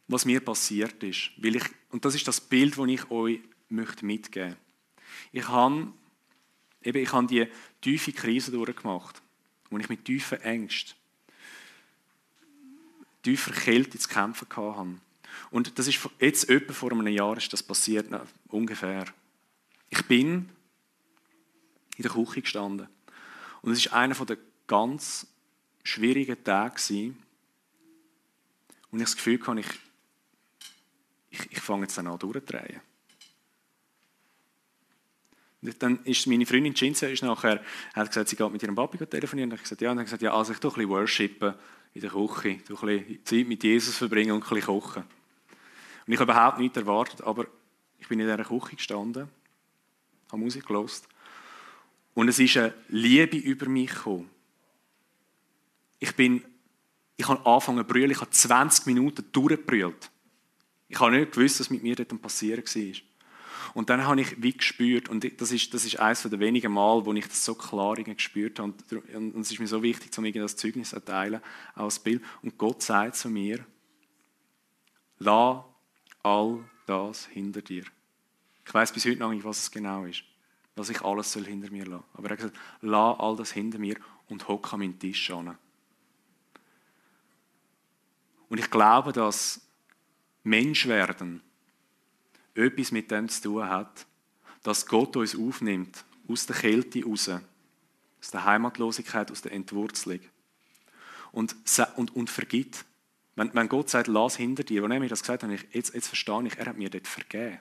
was 0.09 0.25
mir 0.25 0.41
passiert 0.41 1.01
ist. 1.05 1.31
Weil 1.37 1.55
ich, 1.55 1.65
und 1.93 2.05
das 2.05 2.17
ist 2.17 2.27
das 2.27 2.41
Bild, 2.41 2.77
das 2.77 2.89
ich 2.89 3.09
euch 3.13 3.39
möchte 3.69 4.05
mitgeben 4.05 4.49
möchte. 4.49 4.61
Ich 5.31 5.47
habe 5.47 5.93
Eben, 6.83 6.99
ich 6.99 7.13
habe 7.13 7.29
die 7.29 7.47
tiefe 7.81 8.13
Krise 8.13 8.51
durchgemacht, 8.51 9.23
wo 9.71 9.79
ich 9.79 9.89
mit 9.89 10.05
tiefen 10.05 10.41
Ängsten, 10.41 10.97
tiefer 13.23 13.53
Kälte 13.53 14.01
zu 14.01 14.09
kämpfen 14.09 14.49
hatte. 14.51 14.99
Und 15.53 15.79
das 15.79 15.87
ist 15.87 16.01
jetzt 16.19 16.51
etwa 16.51 16.73
vor 16.73 16.91
einem 16.91 17.07
Jahr 17.07 17.37
ist 17.37 17.53
das 17.53 17.63
passiert, 17.63 18.09
ungefähr. 18.49 19.05
Ich 19.91 20.05
bin 20.07 20.49
in 21.97 22.03
der 22.03 22.11
Küche 22.11 22.43
gestanden. 22.43 22.89
Und 23.63 23.73
es 23.73 23.79
ist 23.79 23.93
einer 23.93 24.15
der 24.15 24.39
ganz 24.67 25.27
schwierigen 25.83 26.43
Tage, 26.43 27.15
wo 28.91 28.97
ich 28.97 29.03
das 29.03 29.17
Gefühl 29.17 29.47
hatte, 29.47 29.61
ich, 29.61 29.67
ich, 31.31 31.53
ich 31.53 31.61
fange 31.61 31.83
jetzt 31.83 31.99
an 31.99 32.07
durchzudrehen. 32.07 32.81
Dann 35.79 36.03
ist 36.05 36.27
meine 36.27 36.47
Freundin 36.47 36.75
Cinzia 36.75 37.09
ist 37.09 37.23
nachher, 37.23 37.63
hat 37.93 38.09
gesagt, 38.09 38.29
sie 38.31 38.37
geht 38.37 38.51
mit 38.51 38.63
ihrem 38.63 38.75
Papi 38.75 39.05
telefonieren. 39.07 39.51
Und 39.51 39.57
ich 39.57 39.63
gesagt, 39.63 39.83
ja, 39.83 39.91
und 39.91 39.99
dann 39.99 40.07
gesagt, 40.07 40.23
ja, 40.23 40.33
also 40.33 40.53
ich 40.53 40.59
tue 40.59 40.71
ein 40.71 40.75
bisschen 40.75 40.89
worshipen 40.89 41.55
in 41.93 42.01
der 42.01 42.11
Küche, 42.11 42.49
ein 42.49 42.59
bisschen 42.65 43.25
Zeit 43.25 43.47
mit 43.47 43.63
Jesus 43.63 43.99
verbringen 43.99 44.33
und 44.33 44.43
ein 44.43 44.49
bisschen 44.49 44.67
kochen. 44.67 45.03
Und 46.07 46.13
ich 46.13 46.19
habe 46.19 46.33
überhaupt 46.33 46.59
nichts 46.59 46.79
erwartet, 46.79 47.23
aber 47.23 47.47
ich 47.99 48.09
bin 48.09 48.21
in 48.21 48.27
dieser 48.27 48.43
Küche 48.43 48.77
gestanden, 48.77 49.29
habe 50.29 50.39
Musik 50.39 50.67
gelost 50.67 51.07
und 52.21 52.29
es 52.29 52.39
ist 52.39 52.59
eine 52.59 52.75
Liebe 52.89 53.39
über 53.39 53.67
mich 53.67 53.95
gekommen. 53.95 54.29
Ich 56.01 56.15
bin, 56.15 56.45
ich 57.17 57.27
habe 57.27 57.47
angefangen 57.47 57.79
zu 57.79 57.85
brüllen, 57.85 58.11
ich 58.11 58.21
habe 58.21 58.31
20 58.31 58.85
Minuten 58.85 59.25
durchgebrüllt. 59.33 60.11
Ich 60.89 61.01
habe 61.01 61.17
nicht 61.17 61.33
gewusst, 61.33 61.61
was 61.61 61.71
mit 61.71 61.83
mir 61.83 61.97
dort 61.97 62.21
passieren 62.21 62.63
war. 62.63 63.01
Und 63.73 63.89
dann 63.89 64.05
habe 64.05 64.21
ich 64.21 64.43
wie 64.43 64.53
gespürt, 64.53 65.09
und 65.09 65.41
das 65.41 65.51
ist, 65.51 65.73
das 65.73 65.87
ist 65.87 65.99
eines 65.99 66.21
der 66.21 66.39
wenigen 66.39 66.75
Mal, 66.75 67.07
wo 67.07 67.15
ich 67.15 67.27
das 67.27 67.43
so 67.43 67.55
klar 67.55 67.95
gespürt 67.95 68.59
habe, 68.59 68.75
und, 68.91 69.35
und 69.35 69.41
es 69.41 69.51
ist 69.51 69.59
mir 69.59 69.67
so 69.67 69.83
wichtig, 69.83 70.11
um 70.19 70.31
das 70.31 70.57
Zeugnis 70.57 70.91
zu 70.91 71.03
teilen, 71.03 71.41
als 71.73 72.01
Bild. 72.01 72.23
Und 72.43 72.59
Gott 72.59 72.83
sagt 72.83 73.17
zu 73.17 73.31
mir, 73.31 73.65
lass 75.17 75.65
all 76.23 76.69
das 76.85 77.25
hinter 77.29 77.63
dir. 77.63 77.85
Ich 78.67 78.75
weiß 78.75 78.93
bis 78.93 79.07
heute 79.07 79.21
noch 79.21 79.33
nicht, 79.33 79.43
was 79.45 79.63
es 79.63 79.71
genau 79.71 80.05
ist, 80.05 80.23
was 80.81 80.89
ich 80.89 81.03
alles 81.03 81.31
soll 81.31 81.45
hinter 81.45 81.71
mir 81.71 81.85
lassen. 81.85 82.05
Aber 82.15 82.29
er 82.29 82.31
hat 82.31 82.39
gesagt, 82.39 82.59
lass 82.81 83.21
all 83.21 83.37
das 83.37 83.53
hinter 83.53 83.79
mir 83.79 83.97
und 84.29 84.49
hock 84.49 84.73
an 84.73 84.81
meinen 84.81 84.99
Tisch 84.99 85.31
an. 85.31 85.59
Und 88.49 88.59
ich 88.59 88.71
glaube, 88.71 89.13
dass 89.13 89.61
Mensch 90.43 90.89
werden 90.89 91.43
etwas 92.55 92.93
mit 92.93 93.11
dem 93.11 93.29
zu 93.29 93.43
tun 93.43 93.69
hat, 93.69 94.07
dass 94.63 94.87
Gott 94.87 95.17
uns 95.17 95.37
aufnimmt, 95.37 96.05
aus 96.29 96.47
der 96.47 96.57
Kälte 96.57 97.05
raus, 97.05 97.29
aus 97.29 98.31
der 98.31 98.45
Heimatlosigkeit, 98.45 99.31
aus 99.31 99.43
der 99.43 99.53
Entwurzelung. 99.53 100.21
Und, 101.33 101.55
und, 101.97 102.17
und 102.17 102.31
vergibt. 102.31 102.85
Wenn, 103.37 103.55
wenn 103.55 103.69
Gott 103.69 103.91
sagt, 103.91 104.09
lass 104.09 104.37
hinter 104.37 104.65
dir, 104.65 104.83
und 104.83 104.91
er 104.91 104.99
mir 104.99 105.09
das 105.09 105.21
gesagt 105.21 105.43
hat, 105.43 105.51
jetzt, 105.73 105.95
jetzt 105.95 106.09
verstehe 106.09 106.47
ich, 106.47 106.57
er 106.57 106.67
hat 106.67 106.77
mir 106.77 106.91
dort 106.91 107.07
vergeben. 107.07 107.61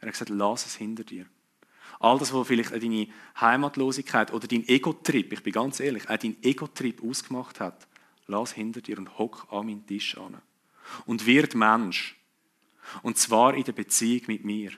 Er 0.00 0.06
hat 0.06 0.12
gesagt, 0.12 0.30
lass 0.30 0.66
es 0.66 0.76
hinter 0.76 1.04
dir. 1.04 1.26
All 2.00 2.18
das, 2.18 2.32
was 2.32 2.46
vielleicht 2.46 2.72
deine 2.72 3.08
Heimatlosigkeit 3.40 4.32
oder 4.32 4.46
dein 4.46 4.66
Ego-Trip, 4.68 5.32
ich 5.32 5.42
bin 5.42 5.52
ganz 5.52 5.80
ehrlich, 5.80 6.08
auch 6.08 6.16
dein 6.16 6.36
Ego-Trip 6.42 7.02
ausgemacht 7.02 7.58
hat, 7.58 7.88
lass 8.26 8.52
hinter 8.52 8.80
dir 8.80 8.98
und 8.98 9.18
hock 9.18 9.46
an 9.50 9.66
meinen 9.66 9.86
Tisch 9.86 10.16
an. 10.16 10.40
Und 11.06 11.26
wird 11.26 11.54
Mensch. 11.54 12.16
Und 13.02 13.18
zwar 13.18 13.54
in 13.54 13.64
der 13.64 13.72
Beziehung 13.72 14.22
mit 14.28 14.44
mir. 14.44 14.70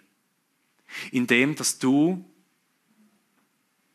Indem, 1.13 1.55
dass 1.55 1.79
du 1.79 2.25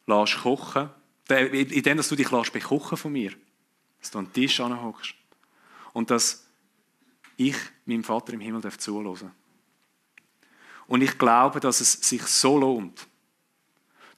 lässt 0.06 0.38
kochen, 0.38 0.90
indem, 1.28 1.98
dass 1.98 2.10
du 2.10 2.16
dich 2.16 2.30
lässt 2.32 2.54
bekochen 2.54 2.98
von 2.98 3.12
mir. 3.12 3.34
Dass 4.00 4.12
du 4.12 4.20
an 4.20 4.26
den 4.26 4.34
Tisch 4.34 4.60
anhockst. 4.60 5.16
Und 5.94 6.12
dass 6.12 6.46
ich 7.38 7.56
meinem 7.86 8.04
Vater 8.04 8.34
im 8.34 8.40
Himmel 8.40 8.72
zuhören 8.78 9.06
darf. 9.06 9.32
Und 10.88 11.02
ich 11.02 11.18
glaube, 11.18 11.60
dass 11.60 11.82
es 11.82 11.94
sich 11.94 12.22
so 12.22 12.60
lohnt, 12.60 13.08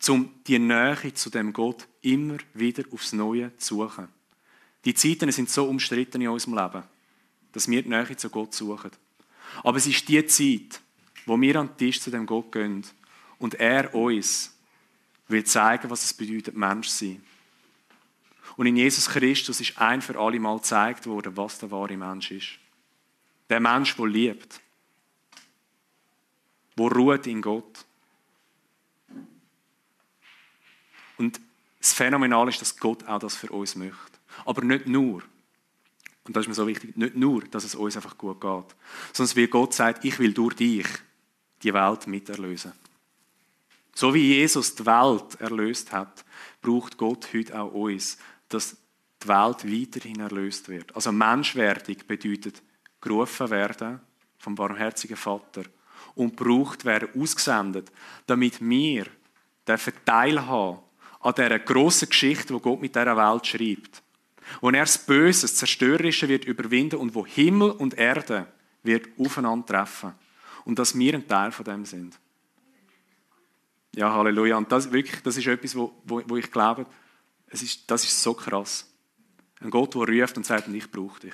um 0.08 0.30
die 0.46 0.60
Nähe 0.60 1.14
zu 1.14 1.30
dem 1.30 1.54
Gott 1.54 1.88
immer 2.02 2.38
wieder 2.54 2.84
aufs 2.92 3.14
Neue 3.14 3.56
zu 3.58 3.76
suchen. 3.76 4.08
Die 4.86 4.94
Zeiten 4.94 5.32
sind 5.32 5.50
so 5.50 5.66
umstritten 5.66 6.22
in 6.22 6.30
unserem 6.30 6.56
Leben, 6.56 6.84
dass 7.52 7.68
wir 7.68 7.82
die 7.82 7.90
Nähe 7.90 8.16
zu 8.16 8.30
Gott 8.30 8.54
suchen. 8.54 8.92
Aber 9.64 9.78
es 9.78 9.88
ist 9.88 10.08
die 10.08 10.26
Zeit, 10.26 10.82
wo 11.26 11.40
wir 11.40 11.56
an 11.58 11.68
den 11.68 11.78
Tisch 11.78 12.00
zu 12.00 12.12
dem 12.12 12.26
Gott 12.26 12.52
gehen 12.52 12.86
und 13.40 13.56
er 13.56 13.94
uns 13.94 14.56
will 15.28 15.44
zeigen, 15.44 15.90
was 15.90 16.06
es 16.06 16.14
bedeutet, 16.14 16.56
Mensch 16.56 16.88
zu 16.88 17.06
sein. 17.06 17.24
Und 18.56 18.66
in 18.66 18.78
Jesus 18.78 19.10
Christus 19.10 19.62
ist 19.62 19.78
ein 19.78 20.02
für 20.02 20.18
alle 20.18 20.40
Mal 20.40 20.58
gezeigt 20.58 21.06
worden, 21.06 21.36
was 21.36 21.60
der 21.60 21.70
wahre 21.70 21.98
Mensch 21.98 22.32
ist. 22.32 22.48
Der 23.50 23.60
Mensch, 23.60 23.96
der 23.96 24.08
liebt, 24.08 24.62
wo 26.76 26.88
ruht 26.88 27.28
in 27.28 27.42
Gott. 27.42 27.86
Und 31.18 31.40
das 31.80 31.94
Phänomenale 31.94 32.50
ist, 32.50 32.62
dass 32.62 32.78
Gott 32.78 33.06
auch 33.08 33.20
das 33.20 33.36
für 33.36 33.50
uns 33.52 33.76
möchte. 33.76 33.96
Aber 34.46 34.64
nicht 34.64 34.88
nur, 34.88 35.22
und 36.24 36.36
das 36.36 36.44
ist 36.44 36.48
mir 36.48 36.54
so 36.54 36.68
wichtig, 36.68 36.96
nicht 36.98 37.16
nur, 37.16 37.44
dass 37.46 37.64
es 37.64 37.76
uns 37.76 37.96
einfach 37.96 38.18
gut 38.18 38.42
geht, 38.42 38.76
sondern 39.14 39.36
wie 39.36 39.48
Gott 39.48 39.74
sagt, 39.74 40.04
ich 40.06 40.20
will 40.20 40.34
durch 40.34 40.56
dich 40.56 40.88
die 41.64 41.74
Welt 41.74 42.08
miterlösen. 42.08 42.74
So 43.96 44.14
wie 44.14 44.36
Jesus 44.36 44.76
die 44.76 44.86
Welt 44.86 45.40
erlöst 45.40 45.92
hat, 45.92 46.24
braucht 46.62 46.98
Gott 46.98 47.30
heute 47.34 47.60
auch 47.60 47.72
uns, 47.72 48.18
dass 48.48 48.78
die 49.24 49.28
Welt 49.28 49.66
weiterhin 49.66 50.20
erlöst 50.20 50.70
wird. 50.70 50.96
Also 50.96 51.12
Menschwerdung 51.12 51.96
bedeutet 52.08 52.62
gerufen 53.02 53.50
werden 53.50 54.00
vom 54.38 54.54
barmherzigen 54.54 55.18
Vater 55.18 55.64
und 56.14 56.38
gebraucht 56.38 56.86
werden, 56.86 57.10
ausgesendet, 57.20 57.92
damit 58.28 58.62
wir 58.62 59.08
teilhaben 60.06 60.80
an 61.28 61.34
dieser 61.36 61.60
grossen 61.60 62.08
Geschichte, 62.08 62.54
die 62.54 62.60
Gott 62.62 62.80
mit 62.80 62.96
dieser 62.96 63.18
Welt 63.18 63.46
schreibt. 63.46 64.02
Wo 64.62 64.70
er 64.70 64.80
das 64.80 64.98
Böse, 64.98 65.42
das 65.42 65.56
Zerstörerische 65.56 66.30
wird 66.30 66.46
überwinden 66.46 66.96
und 66.96 67.14
wo 67.16 67.26
Himmel 67.26 67.72
und 67.72 67.96
Erde 67.96 68.48
wird 68.84 69.10
aufeinandertreffen. 69.20 70.14
Und 70.64 70.80
dass 70.80 70.98
wir 70.98 71.14
ein 71.14 71.28
Teil 71.28 71.52
von 71.52 71.66
dem 71.66 71.84
sind. 71.84 72.18
Ja, 73.94 74.14
Halleluja. 74.14 74.56
Und 74.56 74.72
das, 74.72 74.90
wirklich, 74.90 75.22
das 75.22 75.36
ist 75.36 75.48
etwas, 75.48 75.76
wo, 75.76 75.94
wo, 76.06 76.22
wo 76.28 76.38
ich 76.38 76.50
glaube, 76.50 76.86
es 77.48 77.62
ist, 77.62 77.92
das 77.92 78.06
ist 78.06 78.24
so 78.24 78.34
krass. 78.34 78.90
Ein 79.60 79.70
Gott, 79.70 79.96
der 79.96 80.08
ruft 80.08 80.38
und 80.38 80.46
sagt, 80.46 80.70
ich 80.70 80.90
brauche 80.90 81.20
dich. 81.20 81.34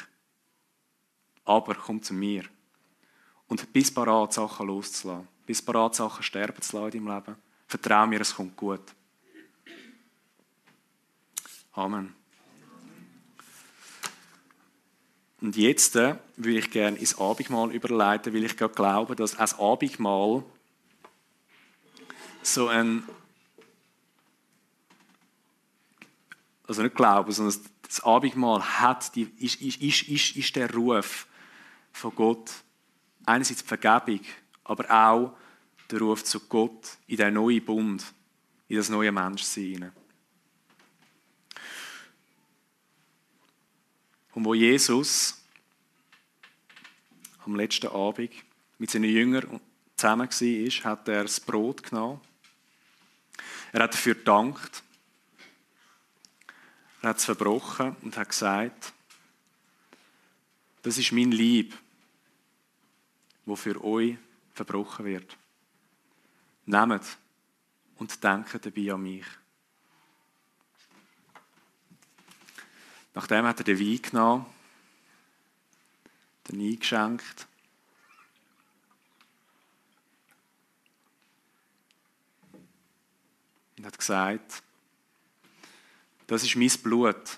Aber 1.46 1.76
komm 1.76 2.02
zu 2.02 2.16
mir. 2.16 2.46
Und 3.48 3.72
bis 3.72 3.94
parat, 3.94 4.34
Sachen 4.34 4.66
loszulassen. 4.66 5.28
Bis 5.46 5.62
parat, 5.62 5.94
Sachen 5.94 6.24
sterben 6.24 6.62
zu 6.64 6.78
lassen 6.78 6.98
in 6.98 7.06
deinem 7.06 7.16
Leben. 7.16 7.36
Vertrau 7.68 8.08
mir, 8.08 8.22
es 8.22 8.34
kommt 8.34 8.56
gut. 8.56 8.96
Amen. 11.74 12.14
Und 15.42 15.58
jetzt 15.58 15.96
äh, 15.98 16.16
würde 16.38 16.60
ich 16.60 16.72
gerne 16.72 16.98
ins 16.98 17.20
Abendmahl 17.20 17.72
überleiten, 17.72 18.34
weil 18.34 18.46
ich 18.46 18.56
glaube, 18.56 19.16
dass 19.16 19.36
das 19.36 19.60
Abendmahl 19.60 20.44
so 22.42 22.68
ein, 22.68 23.04
also 26.66 26.84
nicht 26.84 26.96
glauben, 26.96 27.32
sondern 27.32 27.60
das 27.82 28.00
Abendmahl 28.02 28.62
hat 28.62 29.16
die, 29.16 29.24
ist, 29.40 29.62
ist, 29.62 30.04
ist, 30.08 30.36
ist 30.38 30.56
der 30.56 30.74
Ruf 30.74 31.28
von 31.92 32.16
Gott. 32.16 32.52
Einerseits 33.26 33.64
die 33.64 33.68
Vergebung, 33.68 34.22
aber 34.64 34.90
auch 34.90 35.38
der 35.92 36.00
Ruf 36.00 36.24
zu 36.24 36.40
Gott 36.42 36.98
in 37.08 37.18
den 37.18 37.34
neuen 37.34 37.66
Bund, 37.66 38.14
in 38.68 38.78
das 38.78 38.90
neue 38.90 39.12
Menschsein. 39.12 39.92
Und 44.34 44.46
wo 44.46 44.54
Jesus 44.54 45.42
am 47.46 47.56
letzten 47.56 47.88
Abend 47.88 48.32
mit 48.78 48.90
seinen 48.90 49.10
Jüngern 49.10 49.60
zusammen 49.96 50.30
war, 50.30 50.92
hat 50.92 51.08
er 51.08 51.24
das 51.24 51.40
Brot 51.40 51.84
genommen. 51.84 52.20
Er 53.72 53.84
hat 53.84 53.94
dafür 53.94 54.16
gedankt. 54.16 54.84
Er 57.02 57.10
hat 57.10 57.18
es 57.18 57.26
verbrochen 57.26 57.96
und 58.02 58.16
hat 58.18 58.30
gesagt, 58.30 58.94
das 60.84 60.98
ist 60.98 61.12
mein 61.12 61.32
Lieb, 61.32 61.78
wo 63.46 63.56
für 63.56 63.84
euch 63.84 64.18
verbrochen 64.54 65.06
wird. 65.06 65.38
Nehmt 66.66 67.18
und 67.98 68.24
denkt 68.24 68.66
dabei 68.66 68.94
an 68.94 69.04
mich. 69.04 69.26
Nachdem 73.14 73.46
hat 73.46 73.60
er 73.60 73.64
den 73.64 73.80
Wein 73.80 74.02
genommen, 74.02 74.46
den 76.48 76.60
eingeschenkt. 76.60 77.48
Und 83.78 83.86
hat 83.86 83.98
gesagt, 83.98 84.64
das 86.28 86.44
ist 86.44 86.56
mein 86.56 86.72
Blut, 86.82 87.38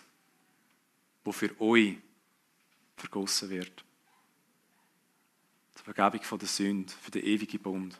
das 1.23 1.35
für 1.35 1.59
euch 1.59 1.97
vergossen 2.95 3.49
wird. 3.49 3.83
Zur 5.73 5.93
Vergebung 5.93 6.39
der 6.39 6.47
Sünde, 6.47 6.93
für 7.01 7.11
den 7.11 7.23
ewigen 7.23 7.61
Bund. 7.61 7.99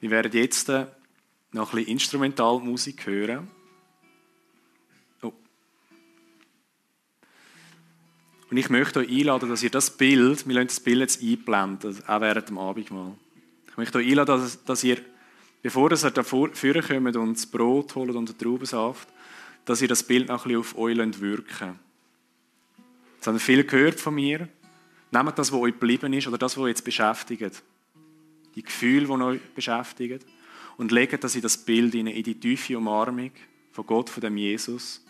Wir 0.00 0.10
werden 0.10 0.32
jetzt 0.32 0.68
noch 1.56 1.72
ein 1.72 1.76
bisschen 1.76 1.92
Instrumentalmusik 1.92 3.06
hören. 3.06 3.48
Oh. 5.22 5.32
Und 8.50 8.56
ich 8.56 8.70
möchte 8.70 9.00
euch 9.00 9.08
einladen, 9.08 9.48
dass 9.48 9.62
ihr 9.62 9.70
das 9.70 9.96
Bild, 9.96 10.46
wir 10.46 10.54
lassen 10.54 10.68
das 10.68 10.80
Bild 10.80 11.00
jetzt 11.00 11.22
einblenden, 11.22 11.98
auch 12.06 12.20
während 12.20 12.48
dem 12.48 12.58
Abendmahl. 12.58 13.14
Ich 13.68 13.76
möchte 13.76 13.98
euch 13.98 14.06
einladen, 14.06 14.40
dass, 14.40 14.64
dass 14.64 14.84
ihr, 14.84 14.98
bevor 15.62 15.90
ihr 15.90 16.10
da 16.10 16.22
vorne 16.22 16.52
kommt 16.52 17.16
und 17.16 17.34
das 17.34 17.46
Brot 17.46 17.94
holt 17.94 18.14
und 18.14 18.28
den 18.28 18.38
Traubensaft, 18.38 19.08
dass 19.64 19.82
ihr 19.82 19.88
das 19.88 20.04
Bild 20.04 20.28
noch 20.28 20.44
ein 20.44 20.48
bisschen 20.48 20.60
auf 20.60 20.78
euch 20.78 21.20
wirken 21.20 21.78
Jetzt 23.16 23.26
habt 23.26 23.36
ihr 23.36 23.40
viel 23.40 23.64
gehört 23.64 23.98
von 23.98 24.14
mir. 24.14 24.48
Nehmt 25.10 25.38
das, 25.38 25.50
was 25.50 25.58
euch 25.58 25.72
geblieben 25.72 26.12
ist, 26.12 26.28
oder 26.28 26.38
das, 26.38 26.56
was 26.56 26.64
euch 26.64 26.68
jetzt 26.68 26.84
beschäftigt. 26.84 27.62
Die 28.54 28.62
Gefühle, 28.62 29.06
die 29.06 29.12
euch 29.12 29.40
beschäftigen 29.54 30.20
und 30.76 30.92
legen 30.92 31.18
das 31.20 31.34
in 31.34 31.42
das 31.42 31.56
Bild 31.56 31.94
in 31.94 32.06
die 32.06 32.38
tiefe 32.38 32.76
Umarmung 32.76 33.30
von 33.72 33.86
Gott, 33.86 34.10
von 34.10 34.20
dem 34.20 34.36
Jesus, 34.36 35.04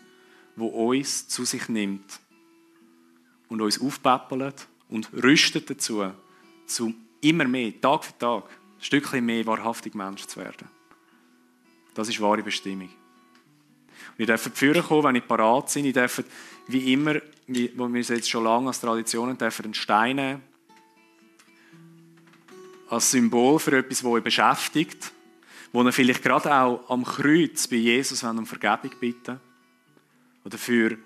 wo 0.55 0.67
uns 0.67 1.27
zu 1.27 1.45
sich 1.45 1.69
nimmt 1.69 2.19
und 3.49 3.61
uns 3.61 3.79
aufpäppelt 3.79 4.67
und 4.89 5.11
rüstet 5.13 5.69
dazu, 5.69 6.11
zu 6.65 6.93
immer 7.21 7.45
mehr, 7.45 7.79
Tag 7.79 8.05
für 8.05 8.17
Tag, 8.17 8.43
ein 8.49 8.83
Stückchen 8.83 9.25
mehr 9.25 9.45
wahrhaftig 9.45 9.95
Mensch 9.95 10.25
zu 10.25 10.39
werden. 10.39 10.67
Das 11.93 12.07
ist 12.09 12.21
wahre 12.21 12.43
Bestimmung. 12.43 12.89
Und 12.89 14.19
ihr 14.19 14.27
dürft 14.27 14.57
führen 14.57 14.83
kommen, 14.83 15.03
wenn 15.03 15.15
ihr 15.15 15.21
parat 15.21 15.69
sind. 15.69 15.85
Ihr 15.85 15.93
dürft, 15.93 16.25
wie 16.67 16.93
immer, 16.93 17.15
wie, 17.47 17.71
wo 17.75 17.91
wir 17.91 18.01
es 18.01 18.09
jetzt 18.09 18.29
schon 18.29 18.43
lange 18.43 18.67
als 18.67 18.79
Tradition 18.79 19.35
dürfen, 19.37 19.65
einen 19.65 19.73
Stein 19.73 20.15
nehmen. 20.15 20.41
Als 22.89 23.11
Symbol 23.11 23.59
für 23.59 23.77
etwas, 23.77 23.99
das 23.99 24.05
euch 24.05 24.23
beschäftigt 24.23 25.11
wo 25.71 25.83
er 25.83 25.91
vielleicht 25.91 26.23
gerade 26.23 26.53
auch 26.53 26.89
am 26.89 27.03
Kreuz 27.03 27.67
bei 27.67 27.75
Jesus 27.77 28.23
um 28.23 28.45
Vergebung 28.45 28.91
bitten 28.99 29.39
oder 30.43 30.57
für 30.57 30.97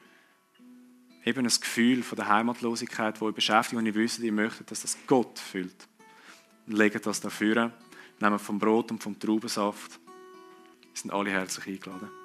eben 1.26 1.46
ein 1.46 1.54
Gefühl 1.60 2.04
von 2.04 2.16
der 2.16 2.30
Heimatlosigkeit, 2.30 3.20
wo 3.22 3.28
ihr 3.28 3.34
beschäftigt 3.34 3.78
und 3.78 3.86
ihr 3.86 3.96
wisst, 3.96 4.20
ihr 4.20 4.32
möchtet, 4.32 4.72
dass 4.72 4.82
das 4.82 4.98
Gott 5.08 5.40
füllt. 5.40 5.88
und 6.68 6.78
legen 6.78 7.02
das 7.04 7.22
dafür, 7.22 7.72
nehmen 8.20 8.40
vom 8.40 8.60
Brot 8.60 8.92
und 8.92 9.02
vom 9.02 9.20
Traubensaft. 9.20 10.00
Sind 10.94 11.12
alle 11.12 11.32
herzlich 11.32 11.68
eingeladen. 11.68 12.21